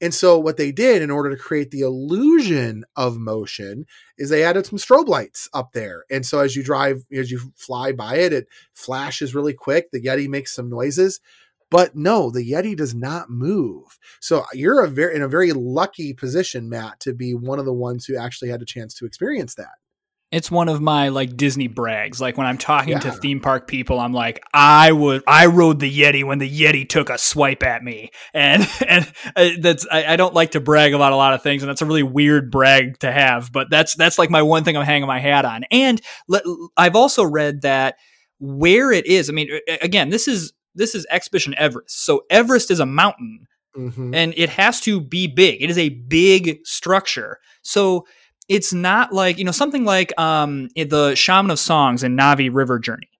And 0.00 0.12
so 0.12 0.38
what 0.38 0.58
they 0.58 0.72
did 0.72 1.00
in 1.00 1.10
order 1.10 1.30
to 1.30 1.42
create 1.42 1.70
the 1.70 1.80
illusion 1.80 2.84
of 2.96 3.16
motion 3.16 3.86
is 4.18 4.28
they 4.28 4.44
added 4.44 4.66
some 4.66 4.78
strobe 4.78 5.08
lights 5.08 5.48
up 5.54 5.72
there. 5.72 6.04
And 6.10 6.26
so 6.26 6.40
as 6.40 6.54
you 6.54 6.62
drive, 6.62 7.04
as 7.16 7.30
you 7.30 7.40
fly 7.54 7.92
by 7.92 8.16
it, 8.16 8.32
it 8.32 8.48
flashes 8.74 9.34
really 9.34 9.54
quick. 9.54 9.90
The 9.90 10.02
Yeti 10.02 10.28
makes 10.28 10.54
some 10.54 10.68
noises. 10.68 11.20
But 11.70 11.96
no, 11.96 12.30
the 12.30 12.48
Yeti 12.48 12.76
does 12.76 12.94
not 12.94 13.30
move. 13.30 13.98
So 14.20 14.44
you're 14.52 14.84
a 14.84 14.88
very 14.88 15.16
in 15.16 15.22
a 15.22 15.28
very 15.28 15.52
lucky 15.52 16.12
position, 16.12 16.68
Matt, 16.68 17.00
to 17.00 17.12
be 17.12 17.34
one 17.34 17.58
of 17.58 17.64
the 17.64 17.72
ones 17.72 18.04
who 18.04 18.16
actually 18.16 18.50
had 18.50 18.62
a 18.62 18.66
chance 18.66 18.94
to 18.94 19.06
experience 19.06 19.54
that. 19.56 19.74
It's 20.32 20.50
one 20.50 20.68
of 20.68 20.80
my 20.80 21.08
like 21.10 21.36
Disney 21.36 21.68
brags. 21.68 22.20
Like 22.20 22.36
when 22.36 22.48
I'm 22.48 22.58
talking 22.58 22.94
yeah. 22.94 22.98
to 23.00 23.12
theme 23.12 23.38
park 23.38 23.68
people, 23.68 24.00
I'm 24.00 24.12
like, 24.12 24.42
I 24.52 24.90
would, 24.90 25.22
I 25.26 25.46
rode 25.46 25.78
the 25.78 25.90
Yeti 25.90 26.24
when 26.24 26.38
the 26.38 26.50
Yeti 26.50 26.88
took 26.88 27.10
a 27.10 27.18
swipe 27.18 27.62
at 27.62 27.84
me, 27.84 28.10
and 28.34 28.68
and 28.88 29.12
uh, 29.36 29.50
that's 29.60 29.86
I, 29.90 30.14
I, 30.14 30.16
don't 30.16 30.34
like 30.34 30.50
to 30.52 30.60
brag 30.60 30.94
about 30.94 31.12
a 31.12 31.16
lot 31.16 31.34
of 31.34 31.42
things, 31.42 31.62
and 31.62 31.70
that's 31.70 31.82
a 31.82 31.86
really 31.86 32.02
weird 32.02 32.50
brag 32.50 32.98
to 33.00 33.12
have. 33.12 33.52
But 33.52 33.70
that's 33.70 33.94
that's 33.94 34.18
like 34.18 34.28
my 34.28 34.42
one 34.42 34.64
thing 34.64 34.76
I'm 34.76 34.84
hanging 34.84 35.06
my 35.06 35.20
hat 35.20 35.44
on. 35.44 35.62
And 35.70 36.00
I've 36.76 36.96
also 36.96 37.24
read 37.24 37.62
that 37.62 37.94
where 38.40 38.90
it 38.90 39.06
is. 39.06 39.30
I 39.30 39.32
mean, 39.32 39.48
again, 39.80 40.10
this 40.10 40.26
is 40.26 40.52
this 40.74 40.96
is 40.96 41.06
Expedition 41.08 41.54
Everest. 41.56 42.04
So 42.04 42.24
Everest 42.30 42.72
is 42.72 42.80
a 42.80 42.86
mountain, 42.86 43.46
mm-hmm. 43.76 44.12
and 44.12 44.34
it 44.36 44.50
has 44.50 44.80
to 44.82 45.00
be 45.00 45.28
big. 45.28 45.62
It 45.62 45.70
is 45.70 45.78
a 45.78 45.88
big 45.88 46.58
structure. 46.64 47.38
So 47.62 48.06
it's 48.48 48.72
not 48.72 49.12
like 49.12 49.38
you 49.38 49.44
know 49.44 49.52
something 49.52 49.84
like 49.84 50.18
um, 50.18 50.68
the 50.74 51.14
Shaman 51.14 51.50
of 51.50 51.58
Songs 51.58 52.02
and 52.02 52.18
Na'vi 52.18 52.50
River 52.52 52.78
Journey. 52.78 53.10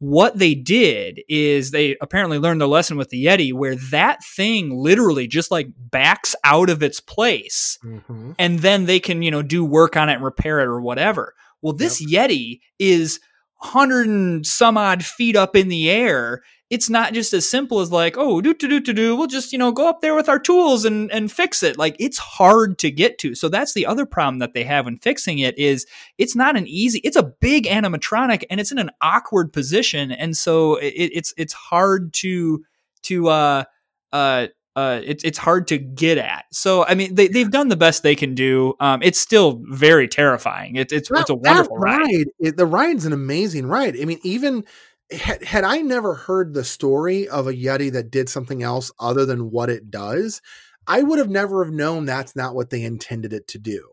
What 0.00 0.38
they 0.38 0.54
did 0.54 1.22
is 1.28 1.72
they 1.72 1.96
apparently 2.00 2.38
learned 2.38 2.60
the 2.60 2.68
lesson 2.68 2.96
with 2.96 3.08
the 3.08 3.24
Yeti, 3.24 3.52
where 3.52 3.74
that 3.90 4.22
thing 4.24 4.70
literally 4.70 5.26
just 5.26 5.50
like 5.50 5.68
backs 5.76 6.36
out 6.44 6.70
of 6.70 6.84
its 6.84 7.00
place, 7.00 7.78
mm-hmm. 7.84 8.32
and 8.38 8.60
then 8.60 8.86
they 8.86 9.00
can 9.00 9.22
you 9.22 9.30
know 9.30 9.42
do 9.42 9.64
work 9.64 9.96
on 9.96 10.08
it 10.08 10.14
and 10.14 10.24
repair 10.24 10.60
it 10.60 10.66
or 10.66 10.80
whatever. 10.80 11.34
Well, 11.62 11.72
this 11.72 12.00
yep. 12.00 12.30
Yeti 12.30 12.60
is 12.78 13.18
hundred 13.60 14.06
and 14.06 14.46
some 14.46 14.78
odd 14.78 15.04
feet 15.04 15.34
up 15.34 15.56
in 15.56 15.68
the 15.68 15.90
air 15.90 16.42
it's 16.70 16.90
not 16.90 17.14
just 17.14 17.32
as 17.32 17.48
simple 17.48 17.80
as 17.80 17.90
like, 17.90 18.16
oh, 18.18 18.40
do 18.42 18.52
do 18.52 18.68
do 18.68 18.80
do 18.80 18.92
do. 18.92 19.16
We'll 19.16 19.26
just 19.26 19.52
you 19.52 19.58
know 19.58 19.72
go 19.72 19.88
up 19.88 20.00
there 20.00 20.14
with 20.14 20.28
our 20.28 20.38
tools 20.38 20.84
and 20.84 21.10
and 21.10 21.32
fix 21.32 21.62
it. 21.62 21.78
Like 21.78 21.96
it's 21.98 22.18
hard 22.18 22.78
to 22.80 22.90
get 22.90 23.18
to. 23.18 23.34
So 23.34 23.48
that's 23.48 23.72
the 23.72 23.86
other 23.86 24.04
problem 24.04 24.38
that 24.40 24.52
they 24.52 24.64
have 24.64 24.84
when 24.84 24.98
fixing 24.98 25.38
it 25.38 25.58
is 25.58 25.86
it's 26.18 26.36
not 26.36 26.56
an 26.56 26.66
easy. 26.66 27.00
It's 27.04 27.16
a 27.16 27.22
big 27.22 27.64
animatronic 27.64 28.44
and 28.50 28.60
it's 28.60 28.72
in 28.72 28.78
an 28.78 28.90
awkward 29.00 29.52
position, 29.52 30.12
and 30.12 30.36
so 30.36 30.76
it, 30.76 31.10
it's 31.14 31.32
it's 31.36 31.54
hard 31.54 32.12
to 32.14 32.64
to 33.04 33.28
uh 33.28 33.64
uh. 34.12 34.48
Uh, 34.76 35.00
it's 35.02 35.24
it's 35.24 35.38
hard 35.38 35.66
to 35.66 35.76
get 35.76 36.18
at. 36.18 36.44
So 36.52 36.84
I 36.84 36.94
mean, 36.94 37.16
they 37.16 37.26
they've 37.26 37.50
done 37.50 37.66
the 37.66 37.76
best 37.76 38.04
they 38.04 38.14
can 38.14 38.36
do. 38.36 38.74
Um, 38.78 39.02
it's 39.02 39.18
still 39.18 39.60
very 39.64 40.06
terrifying. 40.06 40.76
It's 40.76 40.92
it's 40.92 41.10
it's 41.10 41.30
a 41.30 41.34
wonderful 41.34 41.78
ride. 41.78 41.98
ride 41.98 42.26
it, 42.38 42.56
the 42.56 42.64
ride's 42.64 43.04
an 43.04 43.12
amazing 43.12 43.66
ride. 43.66 44.00
I 44.00 44.04
mean, 44.04 44.20
even 44.22 44.62
had, 45.10 45.42
had 45.42 45.64
I 45.64 45.78
never 45.78 46.14
heard 46.14 46.52
the 46.52 46.64
story 46.64 47.28
of 47.28 47.46
a 47.46 47.52
Yeti 47.52 47.92
that 47.92 48.10
did 48.10 48.28
something 48.28 48.62
else 48.62 48.90
other 48.98 49.24
than 49.24 49.50
what 49.50 49.70
it 49.70 49.90
does, 49.90 50.42
I 50.86 51.02
would 51.02 51.18
have 51.18 51.30
never 51.30 51.64
have 51.64 51.72
known 51.72 52.04
that's 52.04 52.34
not 52.34 52.54
what 52.54 52.70
they 52.70 52.82
intended 52.82 53.32
it 53.32 53.46
to 53.48 53.58
do. 53.58 53.86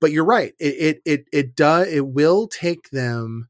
But 0.00 0.12
you're 0.12 0.24
right. 0.24 0.54
It 0.58 0.74
it 0.74 1.02
it, 1.04 1.28
it 1.32 1.56
does 1.56 1.88
it 1.88 2.06
will 2.06 2.48
take 2.48 2.90
them 2.90 3.48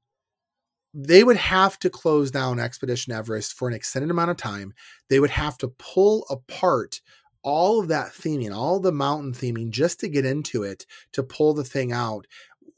they 0.92 1.22
would 1.22 1.36
have 1.36 1.78
to 1.78 1.90
close 1.90 2.30
down 2.30 2.58
Expedition 2.58 3.12
Everest 3.12 3.52
for 3.52 3.68
an 3.68 3.74
extended 3.74 4.10
amount 4.10 4.32
of 4.32 4.36
time. 4.36 4.74
They 5.08 5.20
would 5.20 5.30
have 5.30 5.56
to 5.58 5.68
pull 5.78 6.26
apart 6.28 7.00
all 7.42 7.80
of 7.80 7.88
that 7.88 8.08
theming, 8.08 8.54
all 8.54 8.80
the 8.80 8.92
mountain 8.92 9.32
theming, 9.32 9.70
just 9.70 10.00
to 10.00 10.08
get 10.08 10.26
into 10.26 10.62
it 10.62 10.84
to 11.12 11.22
pull 11.22 11.54
the 11.54 11.64
thing 11.64 11.92
out 11.92 12.26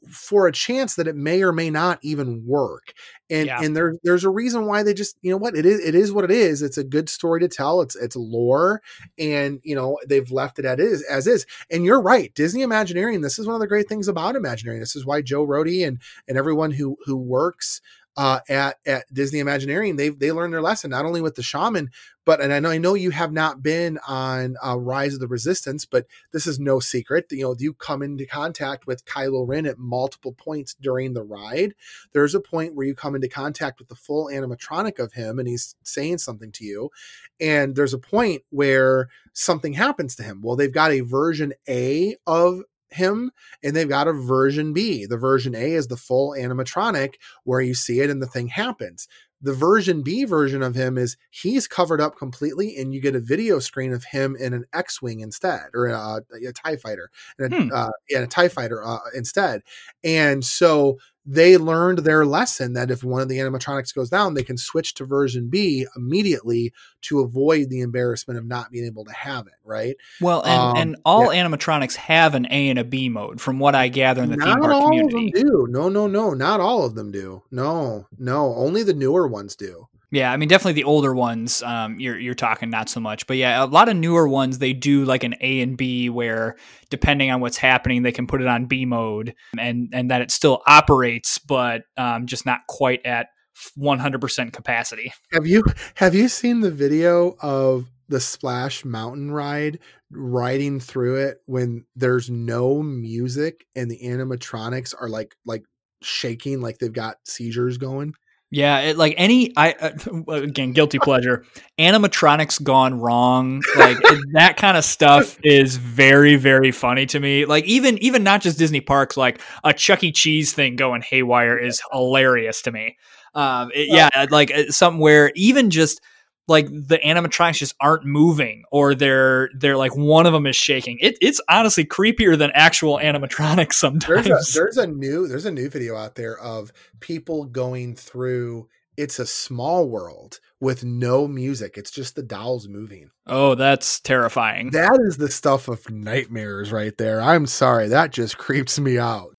for 0.09 0.47
a 0.47 0.51
chance 0.51 0.95
that 0.95 1.07
it 1.07 1.15
may 1.15 1.41
or 1.43 1.51
may 1.51 1.69
not 1.69 1.99
even 2.01 2.45
work. 2.45 2.93
And 3.29 3.47
Yeah. 3.47 3.61
and 3.61 3.75
there 3.75 3.95
there's 4.03 4.23
a 4.23 4.29
reason 4.29 4.65
why 4.65 4.83
they 4.83 4.93
just 4.93 5.17
you 5.21 5.31
know 5.31 5.37
what 5.37 5.55
it 5.55 5.65
is 5.65 5.79
it 5.79 5.95
is 5.95 6.11
what 6.11 6.23
it 6.25 6.31
is. 6.31 6.61
It's 6.61 6.77
a 6.77 6.83
good 6.83 7.09
story 7.09 7.39
to 7.41 7.47
tell. 7.47 7.81
It's 7.81 7.95
it's 7.95 8.15
lore, 8.15 8.81
and 9.17 9.59
you 9.63 9.75
know 9.75 9.97
they've 10.07 10.29
left 10.31 10.59
it 10.59 10.65
as 10.65 10.79
is 10.79 11.03
as 11.03 11.27
is. 11.27 11.45
And 11.71 11.83
you're 11.85 12.01
right, 12.01 12.33
Disney 12.35 12.61
Imagineering. 12.61 13.21
This 13.21 13.39
is 13.39 13.45
one 13.47 13.55
of 13.55 13.61
the 13.61 13.67
great 13.67 13.87
things 13.89 14.07
about 14.07 14.35
Imagineering. 14.35 14.79
This 14.79 14.95
is 14.95 15.05
why 15.05 15.21
Joe 15.21 15.45
Rohde 15.47 15.87
and 15.87 15.99
and 16.27 16.37
everyone 16.37 16.71
who 16.71 16.97
who 17.05 17.15
works 17.17 17.81
uh, 18.15 18.39
at 18.47 18.77
at 18.85 19.11
Disney 19.13 19.39
Imagineering 19.39 19.95
they 19.95 20.09
they 20.09 20.31
learned 20.31 20.53
their 20.53 20.61
lesson 20.61 20.91
not 20.91 21.05
only 21.05 21.21
with 21.21 21.35
the 21.35 21.43
shaman, 21.43 21.89
but 22.25 22.41
and 22.41 22.53
I 22.53 22.59
know 22.59 22.69
I 22.69 22.77
know 22.77 22.93
you 22.93 23.11
have 23.11 23.31
not 23.31 23.63
been 23.63 23.99
on 24.07 24.55
uh, 24.65 24.77
Rise 24.77 25.15
of 25.15 25.19
the 25.19 25.27
Resistance, 25.27 25.85
but 25.85 26.05
this 26.31 26.45
is 26.45 26.59
no 26.59 26.79
secret. 26.79 27.25
You 27.31 27.43
know, 27.43 27.55
you 27.57 27.73
come 27.73 28.01
into 28.03 28.25
contact 28.25 28.85
with 28.85 29.05
Kylo 29.05 29.47
Ren 29.47 29.65
at 29.65 29.79
multiple 29.79 30.33
points 30.33 30.75
during 30.75 31.13
the 31.13 31.23
ride. 31.23 31.73
There's 32.13 32.35
a 32.35 32.39
point 32.39 32.75
where 32.75 32.85
you 32.85 32.95
come 32.95 33.15
into 33.15 33.27
contact 33.27 33.79
with 33.79 33.89
the 33.89 33.95
full 33.95 34.27
animatronic 34.27 34.99
of 34.99 35.13
him, 35.13 35.39
and 35.39 35.47
he's 35.47 35.75
saying 35.83 36.19
something 36.19 36.51
to 36.53 36.65
you. 36.65 36.91
And 37.39 37.75
there's 37.75 37.93
a 37.93 37.99
point 37.99 38.43
where 38.51 39.09
something 39.33 39.73
happens 39.73 40.15
to 40.17 40.23
him. 40.23 40.41
Well, 40.41 40.55
they've 40.55 40.71
got 40.71 40.91
a 40.91 41.01
version 41.01 41.53
A 41.67 42.15
of 42.27 42.61
him 42.93 43.31
and 43.63 43.75
they've 43.75 43.89
got 43.89 44.07
a 44.07 44.13
version 44.13 44.73
B. 44.73 45.05
The 45.05 45.17
version 45.17 45.55
A 45.55 45.73
is 45.73 45.87
the 45.87 45.97
full 45.97 46.31
animatronic 46.31 47.15
where 47.43 47.61
you 47.61 47.73
see 47.73 47.99
it 47.99 48.09
and 48.09 48.21
the 48.21 48.27
thing 48.27 48.47
happens. 48.47 49.07
The 49.41 49.53
version 49.53 50.03
B 50.03 50.23
version 50.23 50.63
of 50.63 50.73
him 50.73 50.97
is 50.97 51.17
he's 51.29 51.67
covered 51.67 51.99
up 51.99 52.17
completely, 52.17 52.77
and 52.77 52.93
you 52.93 53.01
get 53.01 53.13
a 53.13 53.19
video 53.19 53.59
screen 53.59 53.91
of 53.91 54.05
him 54.05 54.37
in 54.39 54.53
an 54.53 54.63
X-wing 54.71 55.19
instead, 55.19 55.63
or 55.73 55.87
a, 55.87 56.21
a 56.47 56.53
Tie 56.53 56.77
Fighter, 56.77 57.09
and 57.37 57.53
a, 57.53 57.57
Hmm. 57.57 57.69
uh, 57.73 57.89
yeah, 58.09 58.19
a 58.19 58.27
Tie 58.27 58.47
Fighter 58.47 58.81
uh, 58.81 58.99
instead. 59.13 59.61
And 60.01 60.45
so 60.45 60.97
they 61.25 61.57
learned 61.57 61.99
their 61.99 62.25
lesson 62.25 62.73
that 62.73 62.91
if 62.91 63.03
one 63.03 63.21
of 63.21 63.29
the 63.29 63.37
animatronics 63.37 63.93
goes 63.95 64.09
down, 64.09 64.33
they 64.33 64.43
can 64.43 64.57
switch 64.57 64.93
to 64.95 65.05
version 65.05 65.47
B 65.49 65.87
immediately 65.95 66.73
to 67.03 67.21
avoid 67.21 67.69
the 67.69 67.81
embarrassment 67.81 68.37
of 68.37 68.45
not 68.45 68.71
being 68.71 68.85
able 68.85 69.05
to 69.05 69.13
have 69.13 69.47
it. 69.47 69.53
Right? 69.63 69.95
Well, 70.19 70.41
and, 70.43 70.61
Um, 70.61 70.77
and 70.77 70.95
all 71.05 71.27
animatronics 71.29 71.95
have 71.95 72.35
an 72.35 72.47
A 72.49 72.69
and 72.69 72.79
a 72.79 72.83
B 72.83 73.09
mode, 73.09 73.39
from 73.39 73.59
what 73.59 73.75
I 73.75 73.87
gather 73.87 74.23
in 74.23 74.29
the 74.31 74.37
theme 74.37 74.45
not 74.45 74.59
park 74.59 74.73
all 74.73 74.87
community. 74.87 75.27
of 75.27 75.33
them 75.33 75.47
do. 75.47 75.67
No, 75.69 75.89
no, 75.89 76.07
no. 76.07 76.33
Not 76.33 76.59
all 76.59 76.85
of 76.85 76.95
them 76.95 77.11
do. 77.11 77.43
No, 77.51 78.07
no. 78.17 78.53
Only 78.55 78.83
the 78.83 78.93
newer 78.93 79.27
ones 79.27 79.55
do. 79.55 79.87
Yeah, 80.13 80.31
I 80.31 80.37
mean, 80.37 80.47
definitely 80.47 80.73
the 80.73 80.83
older 80.83 81.11
ones. 81.15 81.63
Um, 81.63 81.99
you're 81.99 82.19
you're 82.19 82.35
talking 82.35 82.69
not 82.69 82.87
so 82.87 82.99
much, 82.99 83.25
but 83.25 83.35
yeah, 83.35 83.63
a 83.63 83.65
lot 83.65 83.89
of 83.89 83.95
newer 83.95 84.27
ones 84.27 84.59
they 84.59 84.71
do 84.71 85.05
like 85.05 85.23
an 85.23 85.33
A 85.41 85.59
and 85.61 85.75
B, 85.75 86.07
where 86.07 86.55
depending 86.91 87.31
on 87.31 87.41
what's 87.41 87.57
happening, 87.57 88.03
they 88.03 88.11
can 88.11 88.27
put 88.27 88.39
it 88.39 88.45
on 88.45 88.67
B 88.67 88.85
mode, 88.85 89.33
and 89.57 89.89
and 89.91 90.11
that 90.11 90.21
it 90.21 90.29
still 90.29 90.61
operates, 90.67 91.39
but 91.39 91.81
um, 91.97 92.27
just 92.27 92.45
not 92.45 92.59
quite 92.69 93.03
at 93.07 93.29
100% 93.75 94.53
capacity. 94.53 95.11
Have 95.31 95.47
you 95.47 95.63
have 95.95 96.13
you 96.13 96.27
seen 96.27 96.59
the 96.59 96.69
video 96.69 97.35
of 97.41 97.89
the 98.07 98.19
Splash 98.19 98.85
Mountain 98.85 99.31
ride 99.31 99.79
riding 100.11 100.79
through 100.79 101.25
it 101.25 101.39
when 101.47 101.85
there's 101.95 102.29
no 102.29 102.83
music 102.83 103.65
and 103.75 103.89
the 103.89 103.99
animatronics 104.03 104.93
are 104.99 105.09
like 105.09 105.33
like 105.43 105.63
shaking 106.03 106.61
like 106.61 106.77
they've 106.77 106.93
got 106.93 107.17
seizures 107.25 107.79
going? 107.79 108.13
Yeah, 108.53 108.81
it, 108.81 108.97
like 108.97 109.15
any, 109.17 109.51
I 109.57 109.71
uh, 109.73 110.31
again, 110.31 110.73
guilty 110.73 110.99
pleasure. 110.99 111.43
Animatronics 111.79 112.61
gone 112.61 112.99
wrong, 112.99 113.63
like 113.75 113.97
that 114.33 114.57
kind 114.57 114.77
of 114.77 114.85
stuff 114.85 115.39
is 115.43 115.77
very, 115.77 116.35
very 116.35 116.71
funny 116.71 117.07
to 117.07 117.19
me. 117.19 117.45
Like 117.45 117.65
even, 117.65 117.97
even 117.97 118.23
not 118.23 118.41
just 118.41 118.59
Disney 118.59 118.79
parks, 118.79 119.17
like 119.17 119.41
a 119.63 119.73
Chuck 119.73 120.03
E. 120.03 120.11
Cheese 120.11 120.53
thing 120.53 120.75
going 120.75 121.01
haywire 121.01 121.57
is 121.57 121.81
hilarious 121.91 122.61
to 122.61 122.71
me. 122.71 122.97
Um, 123.33 123.71
it- 123.73 123.87
yeah, 123.89 124.27
like 124.29 124.51
uh, 124.53 124.69
something 124.69 124.99
where 125.01 125.31
even 125.35 125.71
just 125.71 125.99
like 126.47 126.67
the 126.67 126.99
animatronics 127.05 127.57
just 127.57 127.75
aren't 127.79 128.05
moving, 128.05 128.63
or 128.71 128.95
they're 128.95 129.49
they're 129.55 129.77
like 129.77 129.95
one 129.95 130.25
of 130.25 130.33
them 130.33 130.45
is 130.45 130.55
shaking. 130.55 130.97
It, 131.01 131.17
it's 131.21 131.41
honestly 131.49 131.85
creepier 131.85 132.37
than 132.37 132.51
actual 132.53 132.97
animatronics 132.97 133.73
sometimes. 133.73 134.25
There's 134.27 134.55
a 134.55 134.59
there's 134.59 134.77
a 134.77 134.87
new 134.87 135.27
there's 135.27 135.45
a 135.45 135.51
new 135.51 135.69
video 135.69 135.95
out 135.95 136.15
there 136.15 136.37
of 136.39 136.71
people 136.99 137.45
going 137.45 137.95
through 137.95 138.67
it's 138.97 139.19
a 139.19 139.25
small 139.25 139.87
world 139.87 140.39
with 140.59 140.83
no 140.83 141.27
music. 141.27 141.77
It's 141.77 141.91
just 141.91 142.15
the 142.15 142.23
dolls 142.23 142.67
moving. 142.67 143.09
oh, 143.27 143.55
that's 143.55 143.99
terrifying. 143.99 144.71
That 144.71 144.99
is 145.03 145.17
the 145.17 145.31
stuff 145.31 145.67
of 145.67 145.89
nightmares 145.89 146.71
right 146.71 146.95
there. 146.97 147.21
I'm 147.21 147.45
sorry, 147.47 147.87
that 147.87 148.11
just 148.11 148.37
creeps 148.39 148.79
me 148.79 148.97
out. 148.97 149.35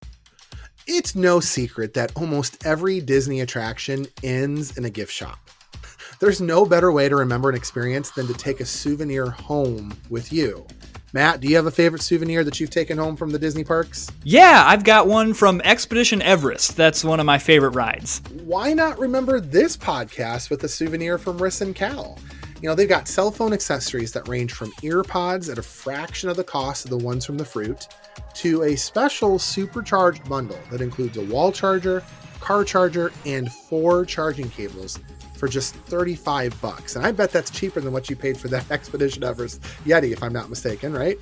It's 0.87 1.15
no 1.15 1.41
secret 1.41 1.95
that 1.95 2.13
almost 2.15 2.67
every 2.67 3.01
Disney 3.01 3.41
attraction 3.41 4.07
ends 4.23 4.77
in 4.77 4.85
a 4.85 4.91
gift 4.91 5.13
shop. 5.13 5.39
There's 6.25 6.41
no 6.41 6.65
better 6.65 6.91
way 6.91 7.11
to 7.11 7.17
remember 7.17 7.51
an 7.51 7.55
experience 7.55 8.11
than 8.11 8.27
to 8.29 8.33
take 8.33 8.61
a 8.61 8.65
souvenir 8.65 9.29
home 9.29 9.93
with 10.09 10.33
you. 10.33 10.67
Matt, 11.13 11.43
do 11.43 11.49
you 11.49 11.57
have 11.57 11.67
a 11.67 11.71
favorite 11.71 12.01
souvenir 12.01 12.43
that 12.45 12.59
you've 12.59 12.71
taken 12.71 12.97
home 12.97 13.15
from 13.15 13.29
the 13.29 13.39
Disney 13.39 13.63
parks? 13.63 14.11
Yeah, 14.23 14.65
I've 14.67 14.85
got 14.85 15.07
one 15.07 15.35
from 15.35 15.61
Expedition 15.61 16.23
Everest. 16.23 16.79
That's 16.79 17.05
one 17.05 17.21
of 17.21 17.27
my 17.27 17.37
favorite 17.37 17.75
rides. 17.75 18.23
why 18.43 18.73
not 18.73 18.99
remember 18.99 19.39
this 19.39 19.77
podcast 19.77 20.49
with 20.49 20.65
a 20.65 20.69
souvenir 20.69 21.19
from 21.19 21.39
Riss 21.39 21.61
and 21.61 21.75
Cal? 21.75 22.19
You 22.63 22.71
know, 22.71 22.75
they've 22.75 22.89
got 22.89 23.07
cell 23.07 23.31
phone 23.31 23.53
accessories 23.53 24.13
that 24.13 24.27
range 24.27 24.55
from 24.55 24.73
earpods 24.83 25.53
at 25.53 25.59
a 25.59 25.63
fraction 25.63 26.31
of 26.31 26.39
the 26.39 26.45
cost 26.45 26.87
of 26.87 26.91
the 26.91 26.97
ones 26.97 27.27
from 27.27 27.37
the 27.37 27.45
fruit 27.45 27.87
to 28.37 28.63
a 28.63 28.77
special 28.77 29.39
supercharged 29.39 30.27
bundle 30.27 30.59
that 30.71 30.81
includes 30.81 31.19
a 31.19 31.25
wall 31.27 31.53
charger, 31.53 32.03
car 32.41 32.65
charger, 32.65 33.13
and 33.27 33.53
four 33.53 34.07
charging 34.07 34.49
cables 34.49 35.01
for 35.35 35.49
just 35.49 35.75
35 35.75 36.61
bucks. 36.61 36.97
And 36.97 37.05
I 37.05 37.13
bet 37.13 37.31
that's 37.31 37.51
cheaper 37.51 37.81
than 37.81 37.93
what 37.93 38.09
you 38.09 38.17
paid 38.17 38.37
for 38.37 38.49
that 38.49 38.71
Expedition 38.71 39.25
Everest 39.25 39.61
Yeti, 39.85 40.13
if 40.13 40.23
I'm 40.23 40.33
not 40.33 40.49
mistaken, 40.49 40.93
right? 40.93 41.19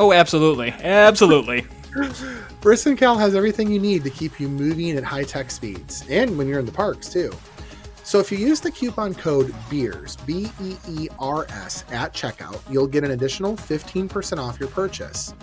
Oh, 0.00 0.12
absolutely. 0.12 0.70
Absolutely. 0.70 1.66
Briss 2.60 2.88
Cal 2.96 3.18
has 3.18 3.34
everything 3.34 3.70
you 3.70 3.78
need 3.78 4.02
to 4.04 4.10
keep 4.10 4.40
you 4.40 4.48
moving 4.48 4.96
at 4.96 5.04
high 5.04 5.24
tech 5.24 5.50
speeds, 5.50 6.04
and 6.08 6.36
when 6.38 6.48
you're 6.48 6.58
in 6.58 6.66
the 6.66 6.72
parks 6.72 7.08
too. 7.08 7.32
So 8.04 8.18
if 8.18 8.32
you 8.32 8.38
use 8.38 8.60
the 8.60 8.70
coupon 8.70 9.14
code 9.14 9.54
BEERS, 9.70 10.16
B 10.26 10.48
E 10.60 10.76
E 10.88 11.08
R 11.18 11.46
S, 11.50 11.84
at 11.90 12.12
checkout, 12.12 12.60
you'll 12.70 12.86
get 12.86 13.04
an 13.04 13.12
additional 13.12 13.56
15% 13.56 14.38
off 14.38 14.58
your 14.58 14.68
purchase. 14.70 15.34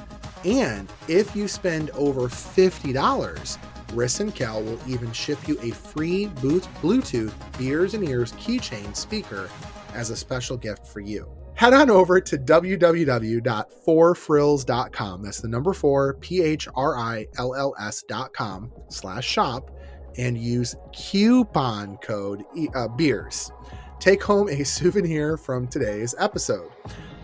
And 0.44 0.92
if 1.08 1.36
you 1.36 1.48
spend 1.48 1.90
over 1.92 2.22
$50, 2.22 3.58
Riss 3.90 4.20
and 4.20 4.34
Cal 4.34 4.62
will 4.62 4.80
even 4.88 5.12
ship 5.12 5.48
you 5.48 5.60
a 5.62 5.72
free 5.72 6.28
Bluetooth 6.38 7.34
Beers 7.58 7.94
and 7.94 8.08
Ears 8.08 8.32
keychain 8.34 8.96
speaker 8.96 9.50
as 9.94 10.10
a 10.10 10.16
special 10.16 10.58
gift 10.58 10.88
for 10.88 11.00
you. 11.00 11.30
Head 11.56 11.74
on 11.74 11.90
over 11.90 12.22
to 12.22 12.38
www.4phrills.com. 12.38 15.24
That's 15.24 15.42
the 15.42 15.48
number 15.50 15.74
four, 15.74 16.14
P 16.16 16.42
H 16.42 16.70
R 16.74 16.98
I 16.98 17.28
L 17.38 17.54
L 17.54 17.76
S.com 17.82 18.72
slash 18.88 19.28
shop 19.28 19.72
and 20.18 20.38
use 20.38 20.76
coupon 20.94 21.98
code 21.98 22.46
uh, 22.76 22.88
beers. 22.88 23.52
Take 24.00 24.24
home 24.24 24.48
a 24.48 24.64
souvenir 24.64 25.36
from 25.36 25.68
today's 25.68 26.16
episode. 26.18 26.72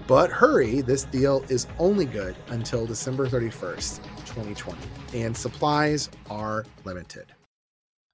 But 0.07 0.29
hurry, 0.29 0.81
this 0.81 1.05
deal 1.05 1.43
is 1.49 1.67
only 1.79 2.05
good 2.05 2.35
until 2.49 2.85
December 2.85 3.27
31st, 3.27 4.01
2020, 4.35 4.77
and 5.13 5.35
supplies 5.35 6.09
are 6.29 6.65
limited. 6.83 7.25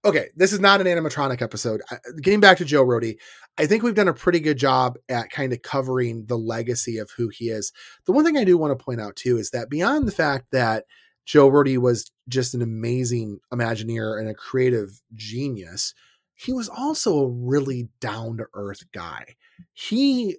Okay, 0.06 0.30
this 0.36 0.54
is 0.54 0.60
not 0.60 0.82
an 0.82 0.88
animatronic 0.88 1.42
episode. 1.42 1.82
Getting 2.22 2.40
back 2.40 2.58
to 2.58 2.66
Joe 2.66 2.86
Rohde, 2.86 3.18
I 3.58 3.66
think 3.66 3.82
we've 3.82 3.96
done 3.96 4.08
a 4.08 4.14
pretty 4.14 4.40
good 4.40 4.58
job 4.58 4.98
at 5.10 5.32
kind 5.32 5.52
of 5.52 5.62
covering 5.64 6.26
the 6.26 6.38
legacy 6.38 6.98
of 6.98 7.12
who 7.12 7.30
he 7.30 7.50
is. 7.50 7.72
The 8.06 8.12
one 8.12 8.24
thing 8.24 8.38
I 8.38 8.44
do 8.44 8.58
want 8.58 8.78
to 8.78 8.84
point 8.84 9.02
out 9.02 9.16
too 9.16 9.38
is 9.38 9.50
that 9.50 9.70
beyond 9.70 10.08
the 10.08 10.12
fact 10.12 10.46
that 10.52 10.86
Joe 11.26 11.50
Rohde 11.50 11.78
was 11.80 12.12
just 12.28 12.54
an 12.54 12.62
amazing 12.62 13.40
Imagineer 13.52 14.20
and 14.20 14.30
a 14.30 14.34
creative 14.34 15.02
genius, 15.16 15.94
he 16.36 16.54
was 16.54 16.70
also 16.70 17.20
a 17.20 17.30
really 17.30 17.90
down 18.00 18.38
to 18.38 18.46
earth 18.54 18.84
guy. 18.92 19.36
He 19.74 20.38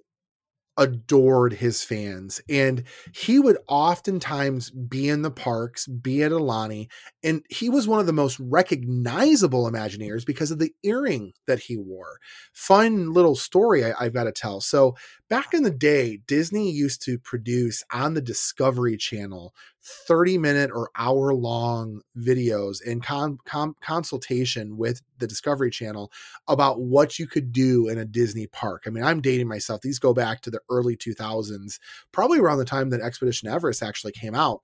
adored 0.77 1.53
his 1.53 1.83
fans 1.83 2.41
and 2.49 2.83
he 3.13 3.39
would 3.39 3.57
oftentimes 3.67 4.71
be 4.71 5.07
in 5.07 5.21
the 5.21 5.31
parks, 5.31 5.87
be 5.87 6.23
at 6.23 6.31
Alani, 6.31 6.89
and 7.23 7.43
he 7.49 7.69
was 7.69 7.87
one 7.87 7.99
of 7.99 8.05
the 8.05 8.13
most 8.13 8.39
recognizable 8.39 9.69
Imagineers 9.69 10.25
because 10.25 10.51
of 10.51 10.59
the 10.59 10.73
earring 10.83 11.33
that 11.47 11.59
he 11.59 11.77
wore. 11.77 12.17
Fun 12.53 13.13
little 13.13 13.35
story 13.35 13.85
I, 13.85 13.93
I've 13.99 14.13
got 14.13 14.23
to 14.23 14.31
tell. 14.31 14.61
So, 14.61 14.95
back 15.29 15.53
in 15.53 15.63
the 15.63 15.71
day, 15.71 16.19
Disney 16.27 16.71
used 16.71 17.03
to 17.03 17.17
produce 17.19 17.83
on 17.91 18.13
the 18.13 18.21
Discovery 18.21 18.97
Channel 18.97 19.53
30 19.83 20.37
minute 20.37 20.71
or 20.73 20.89
hour 20.95 21.33
long 21.33 22.01
videos 22.17 22.81
in 22.81 23.01
con, 23.01 23.37
con, 23.45 23.75
consultation 23.81 24.77
with 24.77 25.01
the 25.19 25.27
Discovery 25.27 25.69
Channel 25.69 26.11
about 26.47 26.81
what 26.81 27.19
you 27.19 27.27
could 27.27 27.51
do 27.51 27.89
in 27.89 27.97
a 27.97 28.05
Disney 28.05 28.47
park. 28.47 28.83
I 28.85 28.89
mean, 28.89 29.03
I'm 29.03 29.21
dating 29.21 29.47
myself. 29.47 29.81
These 29.81 29.99
go 29.99 30.13
back 30.13 30.41
to 30.41 30.51
the 30.51 30.61
early 30.69 30.95
2000s, 30.95 31.79
probably 32.11 32.39
around 32.39 32.59
the 32.59 32.65
time 32.65 32.89
that 32.91 33.01
Expedition 33.01 33.49
Everest 33.49 33.83
actually 33.83 34.13
came 34.13 34.35
out. 34.35 34.61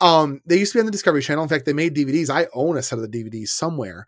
Um, 0.00 0.40
they 0.44 0.58
used 0.58 0.72
to 0.72 0.78
be 0.78 0.80
on 0.80 0.86
the 0.86 0.92
Discovery 0.92 1.22
Channel. 1.22 1.42
In 1.42 1.48
fact, 1.48 1.64
they 1.64 1.72
made 1.72 1.94
DVDs. 1.94 2.28
I 2.28 2.46
own 2.52 2.76
a 2.76 2.82
set 2.82 2.98
of 2.98 3.10
the 3.10 3.24
DVDs 3.24 3.48
somewhere. 3.48 4.06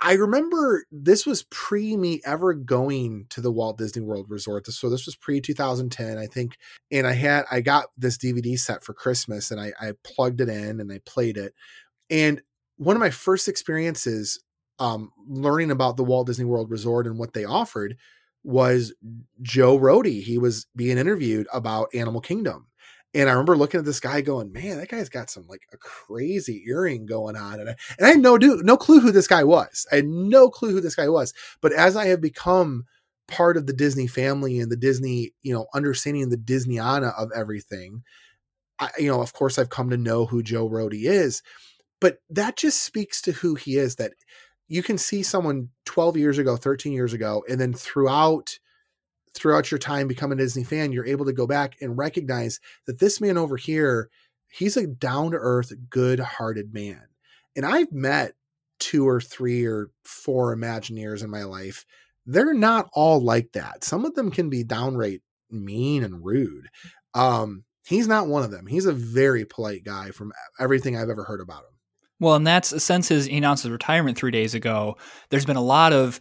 I 0.00 0.12
remember 0.12 0.84
this 0.92 1.26
was 1.26 1.44
pre 1.50 1.96
me 1.96 2.20
ever 2.24 2.54
going 2.54 3.26
to 3.30 3.40
the 3.40 3.50
Walt 3.50 3.78
Disney 3.78 4.02
World 4.02 4.26
Resort. 4.28 4.66
So 4.66 4.88
this 4.88 5.06
was 5.06 5.16
pre 5.16 5.40
2010, 5.40 6.18
I 6.18 6.26
think. 6.26 6.56
And 6.92 7.06
I 7.06 7.12
had 7.12 7.44
I 7.50 7.60
got 7.60 7.86
this 7.96 8.16
DVD 8.16 8.58
set 8.58 8.84
for 8.84 8.94
Christmas 8.94 9.50
and 9.50 9.60
I, 9.60 9.72
I 9.80 9.92
plugged 10.04 10.40
it 10.40 10.48
in 10.48 10.80
and 10.80 10.92
I 10.92 11.00
played 11.04 11.36
it. 11.36 11.52
And 12.10 12.40
one 12.76 12.94
of 12.94 13.00
my 13.00 13.10
first 13.10 13.48
experiences 13.48 14.40
um, 14.78 15.10
learning 15.26 15.72
about 15.72 15.96
the 15.96 16.04
Walt 16.04 16.28
Disney 16.28 16.44
World 16.44 16.70
Resort 16.70 17.06
and 17.06 17.18
what 17.18 17.34
they 17.34 17.44
offered 17.44 17.96
was 18.44 18.94
Joe 19.42 19.78
Rohde. 19.78 20.22
He 20.22 20.38
was 20.38 20.66
being 20.76 20.96
interviewed 20.96 21.48
about 21.52 21.88
Animal 21.92 22.20
Kingdom. 22.20 22.67
And 23.14 23.28
I 23.28 23.32
remember 23.32 23.56
looking 23.56 23.78
at 23.78 23.86
this 23.86 24.00
guy 24.00 24.20
going, 24.20 24.52
man, 24.52 24.76
that 24.78 24.88
guy's 24.88 25.08
got 25.08 25.30
some 25.30 25.46
like 25.48 25.62
a 25.72 25.78
crazy 25.78 26.64
earring 26.68 27.06
going 27.06 27.36
on. 27.36 27.58
And 27.60 27.70
I, 27.70 27.76
and 27.98 28.06
I 28.06 28.10
had 28.10 28.20
no, 28.20 28.36
do, 28.36 28.60
no 28.62 28.76
clue 28.76 29.00
who 29.00 29.10
this 29.10 29.26
guy 29.26 29.44
was. 29.44 29.86
I 29.90 29.96
had 29.96 30.06
no 30.06 30.50
clue 30.50 30.72
who 30.72 30.80
this 30.80 30.94
guy 30.94 31.08
was. 31.08 31.32
But 31.62 31.72
as 31.72 31.96
I 31.96 32.06
have 32.06 32.20
become 32.20 32.84
part 33.26 33.56
of 33.56 33.66
the 33.66 33.72
Disney 33.72 34.06
family 34.06 34.58
and 34.58 34.70
the 34.70 34.76
Disney, 34.76 35.32
you 35.42 35.54
know, 35.54 35.66
understanding 35.74 36.28
the 36.28 36.36
Disneyana 36.36 37.14
of 37.18 37.30
everything, 37.34 38.02
I, 38.78 38.90
you 38.98 39.08
know, 39.08 39.22
of 39.22 39.32
course, 39.32 39.58
I've 39.58 39.70
come 39.70 39.90
to 39.90 39.96
know 39.96 40.26
who 40.26 40.42
Joe 40.42 40.68
Rohde 40.68 41.04
is. 41.04 41.42
But 42.00 42.18
that 42.30 42.56
just 42.56 42.82
speaks 42.82 43.20
to 43.22 43.32
who 43.32 43.54
he 43.54 43.76
is 43.76 43.96
that 43.96 44.12
you 44.68 44.82
can 44.82 44.98
see 44.98 45.22
someone 45.22 45.70
12 45.86 46.16
years 46.16 46.38
ago, 46.38 46.56
13 46.56 46.92
years 46.92 47.12
ago, 47.12 47.42
and 47.48 47.60
then 47.60 47.72
throughout 47.72 48.58
throughout 49.34 49.70
your 49.70 49.78
time 49.78 50.08
becoming 50.08 50.38
a 50.38 50.42
Disney 50.42 50.64
fan, 50.64 50.92
you're 50.92 51.06
able 51.06 51.24
to 51.26 51.32
go 51.32 51.46
back 51.46 51.76
and 51.80 51.98
recognize 51.98 52.60
that 52.86 52.98
this 52.98 53.20
man 53.20 53.38
over 53.38 53.56
here, 53.56 54.10
he's 54.50 54.76
a 54.76 54.86
down 54.86 55.32
to 55.32 55.38
earth, 55.38 55.72
good 55.90 56.20
hearted 56.20 56.72
man. 56.72 57.02
And 57.56 57.66
I've 57.66 57.92
met 57.92 58.32
two 58.78 59.08
or 59.08 59.20
three 59.20 59.66
or 59.66 59.90
four 60.04 60.56
Imagineers 60.56 61.22
in 61.22 61.30
my 61.30 61.44
life. 61.44 61.84
They're 62.26 62.54
not 62.54 62.88
all 62.92 63.20
like 63.20 63.52
that. 63.52 63.84
Some 63.84 64.04
of 64.04 64.14
them 64.14 64.30
can 64.30 64.50
be 64.50 64.62
downright 64.62 65.22
mean 65.50 66.04
and 66.04 66.24
rude. 66.24 66.68
Um, 67.14 67.64
he's 67.86 68.06
not 68.06 68.28
one 68.28 68.42
of 68.42 68.50
them. 68.50 68.66
He's 68.66 68.86
a 68.86 68.92
very 68.92 69.44
polite 69.44 69.82
guy 69.84 70.10
from 70.10 70.32
everything 70.60 70.96
I've 70.96 71.08
ever 71.08 71.24
heard 71.24 71.40
about 71.40 71.60
him. 71.60 71.70
Well, 72.20 72.34
and 72.34 72.46
that's 72.46 72.82
since 72.82 73.08
his 73.08 73.26
he 73.26 73.38
announced 73.38 73.62
his 73.62 73.70
retirement 73.70 74.18
three 74.18 74.30
days 74.30 74.54
ago. 74.54 74.96
There's 75.30 75.46
been 75.46 75.56
a 75.56 75.62
lot 75.62 75.92
of 75.92 76.20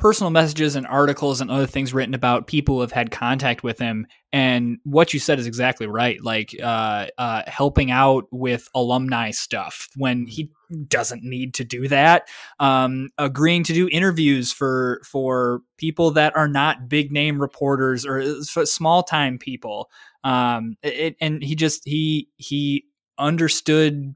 personal 0.00 0.30
messages 0.30 0.76
and 0.76 0.86
articles 0.86 1.42
and 1.42 1.50
other 1.50 1.66
things 1.66 1.92
written 1.92 2.14
about 2.14 2.46
people 2.46 2.76
who 2.76 2.80
have 2.80 2.90
had 2.90 3.10
contact 3.10 3.62
with 3.62 3.78
him. 3.78 4.06
And 4.32 4.78
what 4.84 5.12
you 5.12 5.20
said 5.20 5.38
is 5.38 5.46
exactly 5.46 5.86
right. 5.86 6.18
Like 6.24 6.56
uh, 6.60 7.08
uh, 7.18 7.42
helping 7.46 7.90
out 7.90 8.26
with 8.30 8.66
alumni 8.74 9.30
stuff 9.30 9.88
when 9.96 10.26
he 10.26 10.50
doesn't 10.88 11.22
need 11.22 11.52
to 11.54 11.64
do 11.64 11.86
that. 11.88 12.28
Um, 12.58 13.10
agreeing 13.18 13.62
to 13.64 13.74
do 13.74 13.90
interviews 13.92 14.52
for 14.52 15.02
for 15.04 15.60
people 15.76 16.12
that 16.12 16.34
are 16.34 16.48
not 16.48 16.88
big 16.88 17.12
name 17.12 17.38
reporters 17.38 18.06
or 18.06 18.20
uh, 18.20 18.64
small 18.64 19.02
time 19.02 19.38
people. 19.38 19.90
Um, 20.24 20.76
it, 20.82 21.16
and 21.20 21.42
he 21.42 21.54
just 21.54 21.86
he 21.86 22.30
he 22.36 22.86
understood 23.18 24.14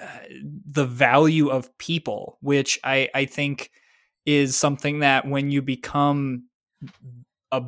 uh, 0.00 0.06
the 0.70 0.86
value 0.86 1.48
of 1.48 1.76
people, 1.76 2.38
which 2.40 2.80
I 2.82 3.10
I 3.14 3.26
think 3.26 3.70
is 4.26 4.56
something 4.56 4.98
that 5.00 5.26
when 5.26 5.50
you 5.50 5.62
become 5.62 6.48
a 7.52 7.62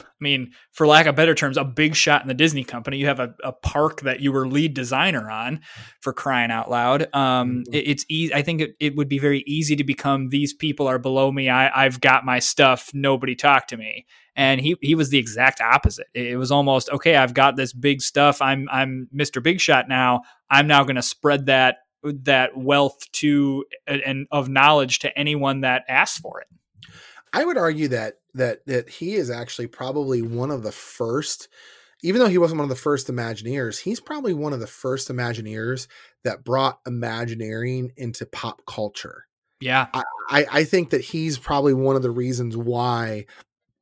I 0.00 0.04
mean, 0.20 0.52
for 0.72 0.86
lack 0.86 1.06
of 1.06 1.16
better 1.16 1.34
terms, 1.34 1.56
a 1.56 1.64
big 1.64 1.94
shot 1.94 2.22
in 2.22 2.28
the 2.28 2.34
Disney 2.34 2.64
company. 2.64 2.98
You 2.98 3.06
have 3.06 3.20
a, 3.20 3.34
a 3.42 3.52
park 3.52 4.02
that 4.02 4.20
you 4.20 4.32
were 4.32 4.46
lead 4.46 4.74
designer 4.74 5.30
on 5.30 5.60
for 6.00 6.12
crying 6.12 6.50
out 6.50 6.70
loud. 6.70 7.02
Um, 7.14 7.64
mm-hmm. 7.64 7.74
it, 7.74 7.88
it's 7.88 8.06
easy. 8.08 8.34
I 8.34 8.42
think 8.42 8.60
it, 8.60 8.76
it, 8.80 8.96
would 8.96 9.08
be 9.08 9.18
very 9.18 9.42
easy 9.46 9.76
to 9.76 9.84
become 9.84 10.28
these 10.28 10.52
people 10.52 10.86
are 10.86 10.98
below 10.98 11.32
me. 11.32 11.48
I, 11.48 11.84
I've 11.84 12.00
got 12.00 12.24
my 12.24 12.38
stuff. 12.38 12.90
Nobody 12.94 13.34
talk 13.34 13.66
to 13.68 13.76
me. 13.76 14.06
And 14.36 14.60
he, 14.60 14.76
he 14.80 14.94
was 14.94 15.10
the 15.10 15.18
exact 15.18 15.60
opposite. 15.60 16.06
It, 16.14 16.26
it 16.28 16.36
was 16.36 16.52
almost, 16.52 16.88
okay, 16.90 17.16
I've 17.16 17.34
got 17.34 17.56
this 17.56 17.72
big 17.72 18.00
stuff. 18.00 18.40
I'm, 18.40 18.68
I'm 18.70 19.08
Mr. 19.14 19.42
Big 19.42 19.60
Shot 19.60 19.88
now. 19.88 20.22
I'm 20.48 20.66
now 20.66 20.84
going 20.84 20.96
to 20.96 21.02
spread 21.02 21.46
that 21.46 21.78
that 22.02 22.56
wealth 22.56 22.98
to 23.12 23.64
and 23.86 24.26
of 24.30 24.48
knowledge 24.48 25.00
to 25.00 25.18
anyone 25.18 25.62
that 25.62 25.84
asks 25.88 26.18
for 26.18 26.40
it. 26.40 26.46
I 27.32 27.44
would 27.44 27.56
argue 27.56 27.88
that 27.88 28.14
that 28.34 28.66
that 28.66 28.88
he 28.88 29.14
is 29.14 29.30
actually 29.30 29.68
probably 29.68 30.22
one 30.22 30.50
of 30.50 30.62
the 30.62 30.72
first 30.72 31.48
even 32.02 32.20
though 32.20 32.28
he 32.28 32.38
wasn't 32.38 32.58
one 32.58 32.64
of 32.64 32.70
the 32.70 32.82
first 32.82 33.08
Imagineers, 33.08 33.78
he's 33.78 34.00
probably 34.00 34.32
one 34.32 34.52
of 34.52 34.60
the 34.60 34.66
first 34.66 35.08
Imagineers 35.08 35.86
that 36.24 36.44
brought 36.44 36.80
Imagineering 36.86 37.92
into 37.96 38.26
pop 38.26 38.62
culture. 38.66 39.26
Yeah. 39.60 39.88
I, 40.30 40.46
I 40.50 40.64
think 40.64 40.90
that 40.90 41.02
he's 41.02 41.38
probably 41.38 41.74
one 41.74 41.96
of 41.96 42.02
the 42.02 42.10
reasons 42.10 42.56
why 42.56 43.26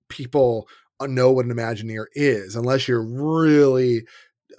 people 0.09 0.68
know 1.00 1.31
what 1.31 1.46
an 1.46 1.54
Imagineer 1.54 2.07
is, 2.14 2.57
unless 2.57 2.88
you're 2.88 3.04
really 3.04 4.04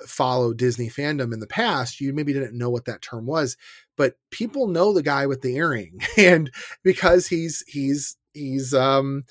follow 0.07 0.53
Disney 0.53 0.89
fandom 0.89 1.33
in 1.33 1.39
the 1.39 1.47
past, 1.47 1.99
you 1.99 2.13
maybe 2.13 2.33
didn't 2.33 2.57
know 2.57 2.69
what 2.69 2.85
that 2.85 3.01
term 3.01 3.25
was, 3.25 3.57
but 3.97 4.15
people 4.31 4.67
know 4.67 4.93
the 4.93 5.03
guy 5.03 5.25
with 5.25 5.41
the 5.41 5.55
earring, 5.55 5.99
and 6.17 6.51
because 6.83 7.27
he's 7.27 7.63
he's 7.67 8.17
he's 8.33 8.73
um 8.73 9.23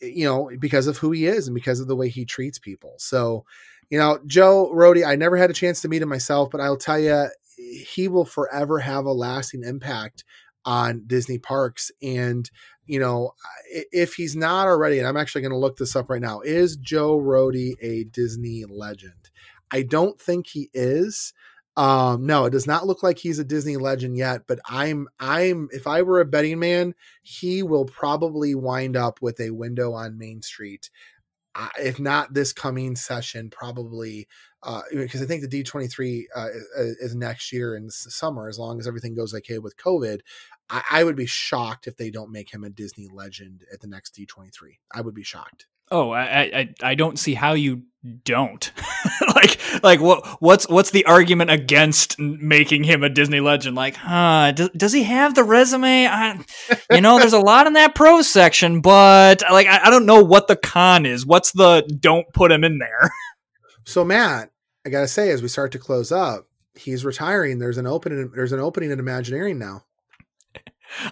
you 0.00 0.24
know 0.24 0.50
because 0.58 0.86
of 0.86 0.98
who 0.98 1.10
he 1.12 1.26
is 1.26 1.46
and 1.46 1.54
because 1.54 1.80
of 1.80 1.88
the 1.88 1.96
way 1.96 2.08
he 2.08 2.24
treats 2.24 2.58
people. 2.58 2.94
So, 2.98 3.44
you 3.88 3.98
know, 3.98 4.18
Joe 4.26 4.72
Rohde, 4.74 5.06
I 5.06 5.16
never 5.16 5.36
had 5.36 5.50
a 5.50 5.54
chance 5.54 5.80
to 5.82 5.88
meet 5.88 6.02
him 6.02 6.08
myself, 6.08 6.50
but 6.50 6.60
I'll 6.60 6.76
tell 6.76 6.98
you, 6.98 7.28
he 7.56 8.08
will 8.08 8.24
forever 8.24 8.78
have 8.78 9.04
a 9.04 9.12
lasting 9.12 9.64
impact 9.64 10.24
on 10.64 11.04
Disney 11.06 11.38
parks. 11.38 11.90
And, 12.02 12.50
you 12.86 13.00
know, 13.00 13.32
if 13.70 14.14
he's 14.14 14.36
not 14.36 14.66
already, 14.66 14.98
and 14.98 15.08
I'm 15.08 15.16
actually 15.16 15.42
going 15.42 15.52
to 15.52 15.58
look 15.58 15.76
this 15.76 15.96
up 15.96 16.10
right 16.10 16.20
now, 16.20 16.40
is 16.40 16.76
Joe 16.76 17.18
Rohde 17.18 17.74
a 17.80 18.04
Disney 18.04 18.64
legend? 18.68 19.30
I 19.72 19.82
don't 19.82 20.20
think 20.20 20.48
he 20.48 20.70
is. 20.74 21.32
Um, 21.76 22.26
no, 22.26 22.44
it 22.44 22.50
does 22.50 22.66
not 22.66 22.86
look 22.86 23.02
like 23.02 23.18
he's 23.18 23.38
a 23.38 23.44
Disney 23.44 23.76
legend 23.76 24.16
yet, 24.16 24.42
but 24.46 24.58
I'm 24.68 25.08
I'm 25.18 25.68
if 25.72 25.86
I 25.86 26.02
were 26.02 26.20
a 26.20 26.24
betting 26.24 26.58
man, 26.58 26.94
he 27.22 27.62
will 27.62 27.84
probably 27.84 28.54
wind 28.54 28.96
up 28.96 29.22
with 29.22 29.40
a 29.40 29.50
window 29.50 29.92
on 29.92 30.18
Main 30.18 30.42
Street. 30.42 30.90
Uh, 31.54 31.68
if 31.80 31.98
not 31.98 32.32
this 32.34 32.52
coming 32.52 32.94
session, 32.96 33.50
probably 33.50 34.28
uh, 34.62 34.82
because 34.92 35.22
I 35.22 35.26
think 35.26 35.42
the 35.42 35.62
D23 35.62 36.24
uh, 36.36 36.48
is 36.76 37.14
next 37.14 37.52
year 37.52 37.76
in 37.76 37.90
summer, 37.90 38.48
as 38.48 38.58
long 38.58 38.78
as 38.78 38.86
everything 38.86 39.14
goes 39.14 39.34
okay 39.34 39.58
with 39.58 39.76
COVID. 39.76 40.20
I, 40.68 40.82
I 40.90 41.04
would 41.04 41.16
be 41.16 41.26
shocked 41.26 41.86
if 41.86 41.96
they 41.96 42.10
don't 42.10 42.30
make 42.30 42.52
him 42.52 42.64
a 42.64 42.70
Disney 42.70 43.08
legend 43.10 43.64
at 43.72 43.80
the 43.80 43.88
next 43.88 44.14
D23. 44.14 44.78
I 44.92 45.00
would 45.00 45.14
be 45.14 45.22
shocked. 45.22 45.66
Oh, 45.90 46.10
I, 46.10 46.22
I, 46.22 46.74
I 46.82 46.94
don't 46.94 47.18
see 47.18 47.34
how 47.34 47.54
you 47.54 47.82
don't. 48.24 48.70
like, 49.34 49.82
like 49.82 50.00
what, 50.00 50.24
what's, 50.40 50.68
what's 50.68 50.90
the 50.90 51.04
argument 51.04 51.50
against 51.50 52.18
making 52.18 52.84
him 52.84 53.02
a 53.02 53.08
Disney 53.08 53.40
legend? 53.40 53.76
Like, 53.76 53.96
huh? 53.96 54.52
Does, 54.52 54.70
does 54.70 54.92
he 54.92 55.02
have 55.02 55.34
the 55.34 55.44
resume? 55.44 56.06
I, 56.06 56.38
you 56.90 57.00
know, 57.00 57.18
there's 57.18 57.32
a 57.32 57.38
lot 57.38 57.66
in 57.66 57.72
that 57.74 57.94
pro 57.94 58.22
section, 58.22 58.80
but 58.80 59.42
like, 59.50 59.66
I, 59.66 59.86
I 59.86 59.90
don't 59.90 60.06
know 60.06 60.22
what 60.22 60.48
the 60.48 60.56
con 60.56 61.06
is. 61.06 61.26
What's 61.26 61.52
the 61.52 61.82
don't 62.00 62.32
put 62.32 62.52
him 62.52 62.64
in 62.64 62.78
there? 62.78 63.10
so, 63.84 64.04
Matt, 64.04 64.50
I 64.86 64.90
gotta 64.90 65.08
say, 65.08 65.30
as 65.30 65.42
we 65.42 65.48
start 65.48 65.72
to 65.72 65.78
close 65.78 66.12
up, 66.12 66.46
he's 66.74 67.04
retiring. 67.04 67.58
There's 67.58 67.78
an 67.78 67.86
opening. 67.86 68.30
There's 68.34 68.52
an 68.52 68.60
opening 68.60 68.90
in 68.90 68.98
Imagineering 68.98 69.58
now. 69.58 69.84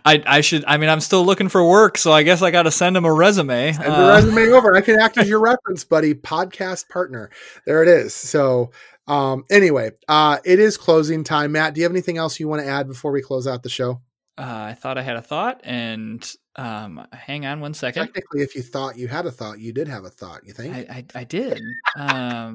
I 0.04 0.22
I 0.26 0.40
should. 0.40 0.64
I 0.66 0.76
mean, 0.76 0.88
I'm 0.88 1.00
still 1.00 1.24
looking 1.24 1.48
for 1.48 1.66
work, 1.66 1.98
so 1.98 2.12
I 2.12 2.22
guess 2.22 2.42
I 2.42 2.50
got 2.50 2.64
to 2.64 2.70
send 2.70 2.96
him 2.96 3.04
a 3.04 3.12
resume. 3.12 3.72
Send 3.72 3.86
uh, 3.86 4.08
resume 4.08 4.48
over. 4.52 4.76
I 4.76 4.80
can 4.80 4.98
act 5.00 5.18
as 5.18 5.28
your 5.28 5.40
reference, 5.40 5.84
buddy. 5.84 6.14
Podcast 6.14 6.88
partner. 6.88 7.30
There 7.66 7.82
it 7.82 7.88
is. 7.88 8.14
So, 8.14 8.72
um, 9.06 9.44
anyway, 9.50 9.92
uh, 10.08 10.38
it 10.44 10.58
is 10.58 10.76
closing 10.76 11.24
time. 11.24 11.52
Matt, 11.52 11.74
do 11.74 11.80
you 11.80 11.84
have 11.84 11.92
anything 11.92 12.18
else 12.18 12.38
you 12.38 12.48
want 12.48 12.62
to 12.62 12.68
add 12.68 12.88
before 12.88 13.12
we 13.12 13.22
close 13.22 13.46
out 13.46 13.62
the 13.62 13.68
show? 13.68 14.00
Uh, 14.36 14.68
I 14.70 14.74
thought 14.74 14.98
I 14.98 15.02
had 15.02 15.16
a 15.16 15.22
thought, 15.22 15.60
and 15.64 16.24
um, 16.54 17.04
hang 17.12 17.44
on 17.44 17.60
one 17.60 17.74
second. 17.74 18.06
Technically, 18.06 18.42
if 18.42 18.54
you 18.54 18.62
thought 18.62 18.96
you 18.96 19.08
had 19.08 19.26
a 19.26 19.32
thought, 19.32 19.58
you 19.58 19.72
did 19.72 19.88
have 19.88 20.04
a 20.04 20.10
thought. 20.10 20.46
You 20.46 20.52
think? 20.52 20.74
I 20.74 21.04
I, 21.14 21.20
I 21.20 21.24
did. 21.24 21.60
Um, 21.96 22.54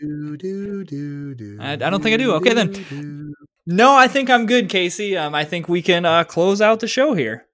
do, 0.00 0.36
do, 0.36 0.84
do, 0.84 1.34
do, 1.34 1.58
I, 1.60 1.72
I 1.72 1.76
don't 1.76 2.02
think 2.02 2.14
I 2.14 2.16
do. 2.16 2.34
Okay, 2.34 2.54
then. 2.54 3.34
No, 3.70 3.94
I 3.94 4.08
think 4.08 4.30
I'm 4.30 4.46
good, 4.46 4.70
Casey. 4.70 5.14
Um, 5.14 5.34
I 5.34 5.44
think 5.44 5.68
we 5.68 5.82
can 5.82 6.06
uh, 6.06 6.24
close 6.24 6.62
out 6.62 6.80
the 6.80 6.88
show 6.88 7.12
here. 7.12 7.44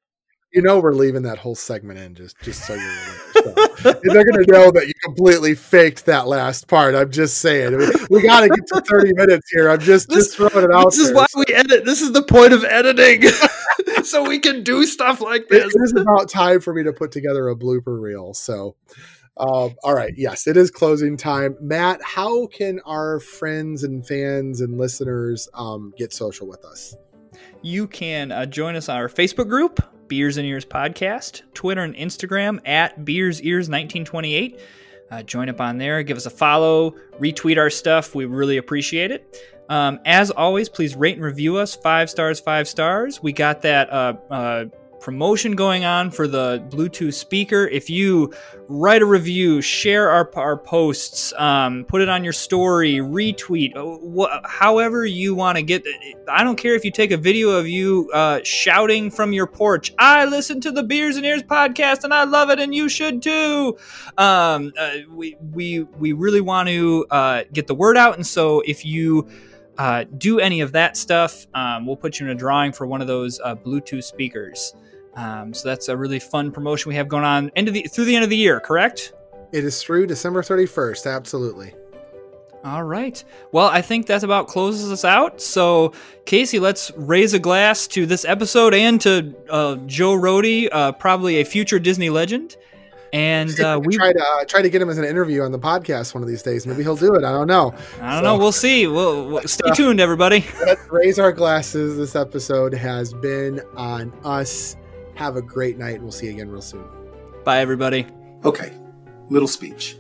you 0.53 0.63
know 0.63 0.79
we're 0.79 0.93
leaving 0.95 1.23
that 1.23 1.39
whole 1.39 1.57
segment 1.57 1.99
in 1.99 2.15
just 2.15 2.41
just 2.41 2.65
so 2.65 2.75
you're 2.75 2.85
aware. 2.85 3.69
So, 3.79 3.93
they're 4.05 4.25
gonna 4.25 4.45
know 4.47 4.71
that 4.71 4.85
you 4.87 4.93
completely 5.03 5.57
faked 5.57 6.07
that 6.07 6.29
last 6.29 6.69
part. 6.69 6.95
I'm 6.95 7.11
just 7.11 7.39
saying. 7.39 7.77
We, 7.77 7.87
we 8.11 8.23
got 8.23 8.43
to 8.43 8.49
get 8.49 8.65
to 8.69 8.81
30 8.81 9.13
minutes 9.15 9.51
here. 9.51 9.69
I'm 9.69 9.81
just 9.81 10.09
This- 10.09 10.27
just 10.29 10.37
throwing 10.37 10.65
it 10.65 10.73
out. 10.73 10.93
This 10.93 11.01
is 11.01 11.13
why 11.13 11.27
we 11.35 11.47
edit. 11.53 11.85
This 11.85 12.01
is 12.01 12.13
the 12.13 12.23
point 12.23 12.53
of 12.53 12.63
editing, 12.65 13.23
so 14.05 14.27
we 14.27 14.39
can 14.39 14.63
do 14.63 14.87
stuff 14.87 15.21
like 15.21 15.43
it, 15.43 15.49
this. 15.51 15.75
it 15.75 15.81
is 15.83 15.95
about 15.97 16.31
time 16.31 16.61
for 16.61 16.73
me 16.73 16.85
to 16.85 16.93
put 16.93 17.11
together 17.11 17.49
a 17.49 17.57
blooper 17.57 18.01
reel. 18.01 18.33
So, 18.35 18.77
um, 19.37 19.75
all 19.83 19.95
right, 19.95 20.15
yes, 20.17 20.47
it 20.47 20.57
is 20.57 20.71
closing 20.71 21.17
time. 21.17 21.57
Matt, 21.61 22.01
how 22.03 22.47
can 22.47 22.81
our 22.87 23.19
friends 23.19 23.83
and 23.83 24.07
fans 24.07 24.61
and 24.61 24.79
listeners 24.79 25.49
um, 25.55 25.93
get 25.97 26.13
social 26.13 26.47
with 26.47 26.65
us? 26.65 26.95
You 27.63 27.89
can 27.89 28.31
uh, 28.31 28.47
join 28.47 28.77
us 28.77 28.89
on 28.89 28.97
our 28.97 29.09
Facebook 29.09 29.49
group, 29.49 29.81
Beers 30.07 30.37
and 30.37 30.47
Ears 30.47 30.65
Podcast, 30.65 31.43
Twitter 31.53 31.83
and 31.83 31.97
Instagram 31.97 32.61
at 32.67 33.05
Beers 33.05 33.43
Ears 33.43 33.69
1928. 33.69 34.61
Uh, 35.11 35.23
join 35.23 35.49
up 35.49 35.61
on 35.61 35.79
there, 35.79 36.03
give 36.03 36.17
us 36.17 36.27
a 36.27 36.31
follow, 36.31 36.93
retweet 37.19 37.59
our 37.59 37.71
stuff. 37.71 38.15
We 38.15 38.27
really 38.27 38.57
appreciate 38.57 39.11
it. 39.11 39.37
Um, 39.69 39.99
as 40.05 40.31
always, 40.31 40.69
please 40.69 40.95
rate 40.95 41.17
and 41.17 41.25
review 41.25 41.57
us 41.57 41.75
five 41.75 42.09
stars, 42.09 42.39
five 42.39 42.69
stars. 42.69 43.23
We 43.23 43.33
got 43.33 43.63
that 43.63 43.91
uh, 43.91 44.15
uh, 44.31 44.65
promotion 45.05 45.55
going 45.55 45.85
on 45.85 46.11
for 46.11 46.27
the 46.27 46.65
Bluetooth 46.71 47.13
speaker. 47.13 47.69
If 47.69 47.91
you 47.91 48.33
write 48.69 49.03
a 49.03 49.05
review, 49.05 49.61
share 49.61 50.09
our, 50.09 50.31
our 50.35 50.57
posts, 50.57 51.35
um, 51.37 51.85
put 51.85 52.01
it 52.01 52.09
on 52.09 52.25
your 52.25 52.33
story, 52.33 52.95
retweet, 52.95 53.77
uh, 53.77 53.99
wh- 54.17 54.49
however 54.49 55.05
you 55.05 55.35
want 55.35 55.57
to 55.57 55.63
get. 55.63 55.85
I 56.27 56.43
don't 56.43 56.57
care 56.57 56.75
if 56.75 56.87
you 56.87 56.91
take 56.91 57.11
a 57.11 57.19
video 57.19 57.51
of 57.51 57.69
you 57.69 58.11
uh, 58.15 58.41
shouting 58.45 59.11
from 59.11 59.35
your 59.35 59.47
porch. 59.47 59.93
I 59.99 60.25
listen 60.25 60.59
to 60.63 60.71
the 60.71 60.83
Beers 60.83 61.19
and 61.19 61.27
Ears 61.27 61.43
podcast 61.43 62.05
and 62.05 62.15
I 62.15 62.25
love 62.25 62.49
it, 62.49 62.59
and 62.59 62.75
you 62.75 62.89
should 62.89 63.21
too. 63.21 63.77
Um, 64.17 64.73
uh, 64.79 64.97
we 65.11 65.37
we 65.53 65.83
we 65.99 66.15
really 66.15 66.41
want 66.41 66.71
to 66.71 67.05
uh, 67.11 67.43
get 67.53 67.67
the 67.67 67.75
word 67.75 67.99
out, 67.99 68.17
and 68.17 68.27
so 68.27 68.63
if 68.65 68.87
you 68.87 69.29
uh, 69.77 70.05
do 70.17 70.41
any 70.41 70.63
of 70.63 70.73
that 70.73 70.97
stuff, 70.97 71.47
um, 71.53 71.87
we'll 71.87 71.97
put 71.97 72.19
you 72.21 72.27
in 72.27 72.33
a 72.33 72.35
drawing 72.35 72.73
for 72.73 72.87
one 72.87 73.03
of 73.03 73.07
those 73.07 73.39
uh, 73.41 73.55
Bluetooth 73.55 74.05
speakers. 74.05 74.75
Um, 75.17 75.55
so 75.55 75.69
that's 75.69 75.89
a 75.89 75.97
really 75.97 76.19
fun 76.19 76.51
promotion 76.51 76.89
we 76.89 76.97
have 76.97 77.09
going 77.09 77.25
on 77.25 77.51
end 77.57 77.69
of 77.69 77.75
the 77.75 77.83
through 77.83 78.05
the 78.07 78.15
end 78.15 78.25
of 78.25 78.31
the 78.31 78.37
year. 78.37 78.61
Correct? 78.61 79.13
It 79.53 79.65
is 79.65 79.81
through 79.83 80.07
December 80.09 80.43
31st. 80.43 81.15
Absolutely. 81.15 81.75
All 82.65 82.83
right. 82.83 83.23
Well, 83.53 83.67
I 83.69 83.83
think 83.83 84.07
that 84.07 84.23
about 84.25 84.49
closes 84.49 84.91
us 84.91 85.05
out. 85.05 85.41
So, 85.41 85.93
Casey, 86.25 86.59
let's 86.59 86.91
raise 86.97 87.35
a 87.35 87.39
glass 87.39 87.87
to 87.89 88.07
this 88.07 88.25
episode 88.25 88.73
and 88.73 88.99
to 89.03 89.35
uh, 89.51 89.77
Joe 89.87 90.15
Rohde, 90.15 90.71
uh, 90.73 90.93
probably 90.93 91.41
a 91.41 91.45
future 91.45 91.79
Disney 91.79 92.09
legend. 92.09 92.57
And 93.13 93.61
uh, 93.61 93.81
we, 93.85 93.95
try 93.97 94.13
to 94.13 94.19
uh, 94.21 94.45
try 94.47 94.61
to 94.63 94.69
get 94.71 94.83
him 94.83 94.89
as 94.89 94.99
an 94.99 95.05
interview 95.05 95.43
on 95.43 95.53
the 95.53 95.59
podcast 95.59 96.15
one 96.15 96.23
of 96.25 96.29
these 96.29 96.43
days. 96.43 96.67
Maybe 96.67 96.83
he'll 96.83 96.97
do 96.97 97.15
it. 97.15 97.23
I 97.23 97.31
don't 97.31 97.47
know. 97.47 97.73
I 98.01 98.15
don't 98.15 98.19
So- 98.19 98.23
know. 98.23 98.39
We'll 98.39 98.51
see. 98.51 98.87
We'll, 98.89 99.29
we'll 99.29 99.43
stay 99.47 99.71
tuned, 99.75 100.01
everybody. 100.01 100.45
Let's 100.67 100.81
raise 100.91 101.19
our 101.21 101.31
glasses. 101.33 101.97
This 101.99 102.17
episode 102.17 102.73
has 102.75 103.13
been 103.13 103.61
on 103.77 104.13
us. 104.25 104.75
Have 105.17 105.37
a 105.37 105.43
great 105.43 105.79
night. 105.79 106.03
We'll 106.03 106.13
see 106.13 106.27
you 106.27 106.33
again 106.33 106.51
real 106.51 106.63
soon. 106.63 106.85
Bye, 107.45 107.61
everybody. 107.61 108.07
Okay, 108.45 108.73
little 109.31 109.49
speech. 109.49 109.97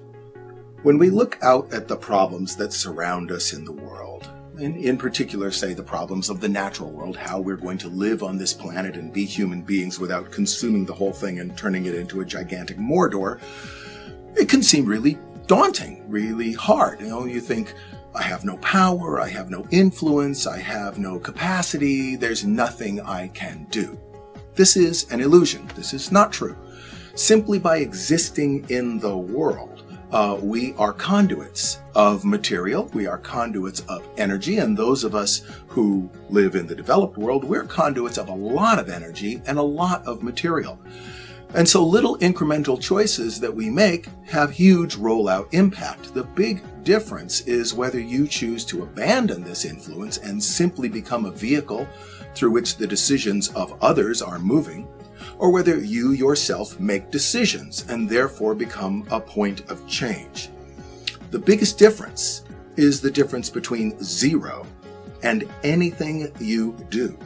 When 0.82 0.98
we 0.98 1.08
look 1.08 1.38
out 1.42 1.72
at 1.72 1.88
the 1.88 1.96
problems 1.96 2.56
that 2.56 2.72
surround 2.72 3.30
us 3.30 3.52
in 3.52 3.64
the 3.64 3.72
world, 3.72 4.28
and 4.58 4.76
in 4.76 4.98
particular, 4.98 5.50
say 5.50 5.72
the 5.72 5.82
problems 5.82 6.28
of 6.28 6.40
the 6.40 6.48
natural 6.48 6.90
world, 6.90 7.16
how 7.16 7.40
we're 7.40 7.56
going 7.56 7.78
to 7.78 7.88
live 7.88 8.22
on 8.22 8.38
this 8.38 8.52
planet 8.52 8.96
and 8.96 9.12
be 9.12 9.24
human 9.24 9.62
beings 9.62 9.98
without 9.98 10.30
consuming 10.30 10.84
the 10.84 10.92
whole 10.92 11.12
thing 11.12 11.40
and 11.40 11.56
turning 11.56 11.86
it 11.86 11.94
into 11.94 12.20
a 12.20 12.24
gigantic 12.24 12.76
Mordor, 12.76 13.40
it 14.36 14.48
can 14.48 14.62
seem 14.62 14.84
really 14.84 15.18
daunting, 15.46 16.04
really 16.08 16.52
hard. 16.52 17.00
You 17.00 17.08
know, 17.08 17.24
you 17.24 17.40
think, 17.40 17.72
I 18.14 18.22
have 18.22 18.44
no 18.44 18.56
power, 18.58 19.20
I 19.20 19.28
have 19.28 19.50
no 19.50 19.66
influence, 19.70 20.46
I 20.46 20.58
have 20.58 20.98
no 20.98 21.18
capacity, 21.18 22.14
there's 22.14 22.44
nothing 22.44 23.00
I 23.00 23.28
can 23.28 23.66
do. 23.70 23.98
This 24.54 24.76
is 24.76 25.10
an 25.10 25.20
illusion. 25.20 25.68
This 25.74 25.92
is 25.92 26.12
not 26.12 26.32
true. 26.32 26.56
Simply 27.16 27.58
by 27.58 27.78
existing 27.78 28.66
in 28.68 28.98
the 29.00 29.16
world, 29.16 29.82
uh, 30.12 30.38
we 30.40 30.74
are 30.74 30.92
conduits 30.92 31.80
of 31.96 32.24
material, 32.24 32.88
we 32.94 33.06
are 33.08 33.18
conduits 33.18 33.80
of 33.88 34.06
energy, 34.16 34.58
and 34.58 34.76
those 34.76 35.02
of 35.02 35.16
us 35.16 35.42
who 35.66 36.08
live 36.30 36.54
in 36.54 36.68
the 36.68 36.74
developed 36.74 37.18
world, 37.18 37.42
we're 37.42 37.64
conduits 37.64 38.16
of 38.16 38.28
a 38.28 38.34
lot 38.34 38.78
of 38.78 38.88
energy 38.88 39.42
and 39.46 39.58
a 39.58 39.62
lot 39.62 40.06
of 40.06 40.22
material. 40.22 40.78
And 41.54 41.68
so 41.68 41.84
little 41.84 42.18
incremental 42.18 42.80
choices 42.80 43.38
that 43.40 43.54
we 43.54 43.70
make 43.70 44.08
have 44.26 44.50
huge 44.50 44.96
rollout 44.96 45.52
impact. 45.52 46.14
The 46.14 46.24
big 46.24 46.62
difference 46.84 47.42
is 47.42 47.74
whether 47.74 48.00
you 48.00 48.28
choose 48.28 48.64
to 48.66 48.82
abandon 48.82 49.42
this 49.42 49.64
influence 49.64 50.18
and 50.18 50.42
simply 50.42 50.88
become 50.88 51.24
a 51.24 51.30
vehicle 51.30 51.88
through 52.34 52.50
which 52.50 52.76
the 52.76 52.86
decisions 52.86 53.48
of 53.50 53.82
others 53.82 54.22
are 54.22 54.38
moving, 54.38 54.88
or 55.38 55.50
whether 55.50 55.78
you 55.78 56.12
yourself 56.12 56.78
make 56.78 57.10
decisions 57.10 57.84
and 57.88 58.08
therefore 58.08 58.54
become 58.54 59.06
a 59.10 59.20
point 59.20 59.68
of 59.70 59.86
change. 59.86 60.50
The 61.30 61.38
biggest 61.38 61.78
difference 61.78 62.44
is 62.76 63.00
the 63.00 63.10
difference 63.10 63.50
between 63.50 64.02
zero 64.02 64.66
and 65.22 65.48
anything 65.62 66.32
you 66.38 66.76
do. 66.90 67.18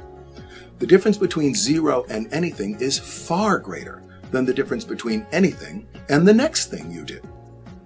The 0.79 0.87
difference 0.87 1.19
between 1.19 1.55
zero 1.55 2.07
and 2.09 2.33
anything 2.33 2.81
is 2.81 2.99
far 2.99 3.59
greater 3.59 4.03
than 4.31 4.45
the 4.45 4.55
difference 4.55 4.85
between 4.85 5.27
anything 5.33 5.89
and 6.09 6.27
the 6.27 6.35
next 6.35 6.67
thing 6.67 6.91
you 6.91 7.05
do. 7.05 7.21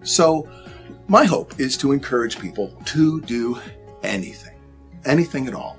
So, 0.02 0.48
my 1.08 1.24
hope 1.24 1.58
is 1.58 1.76
to 1.78 1.92
encourage 1.92 2.38
people 2.38 2.68
to 2.86 3.20
do 3.22 3.58
anything, 4.02 4.58
anything 5.04 5.46
at 5.46 5.54
all. 5.54 5.78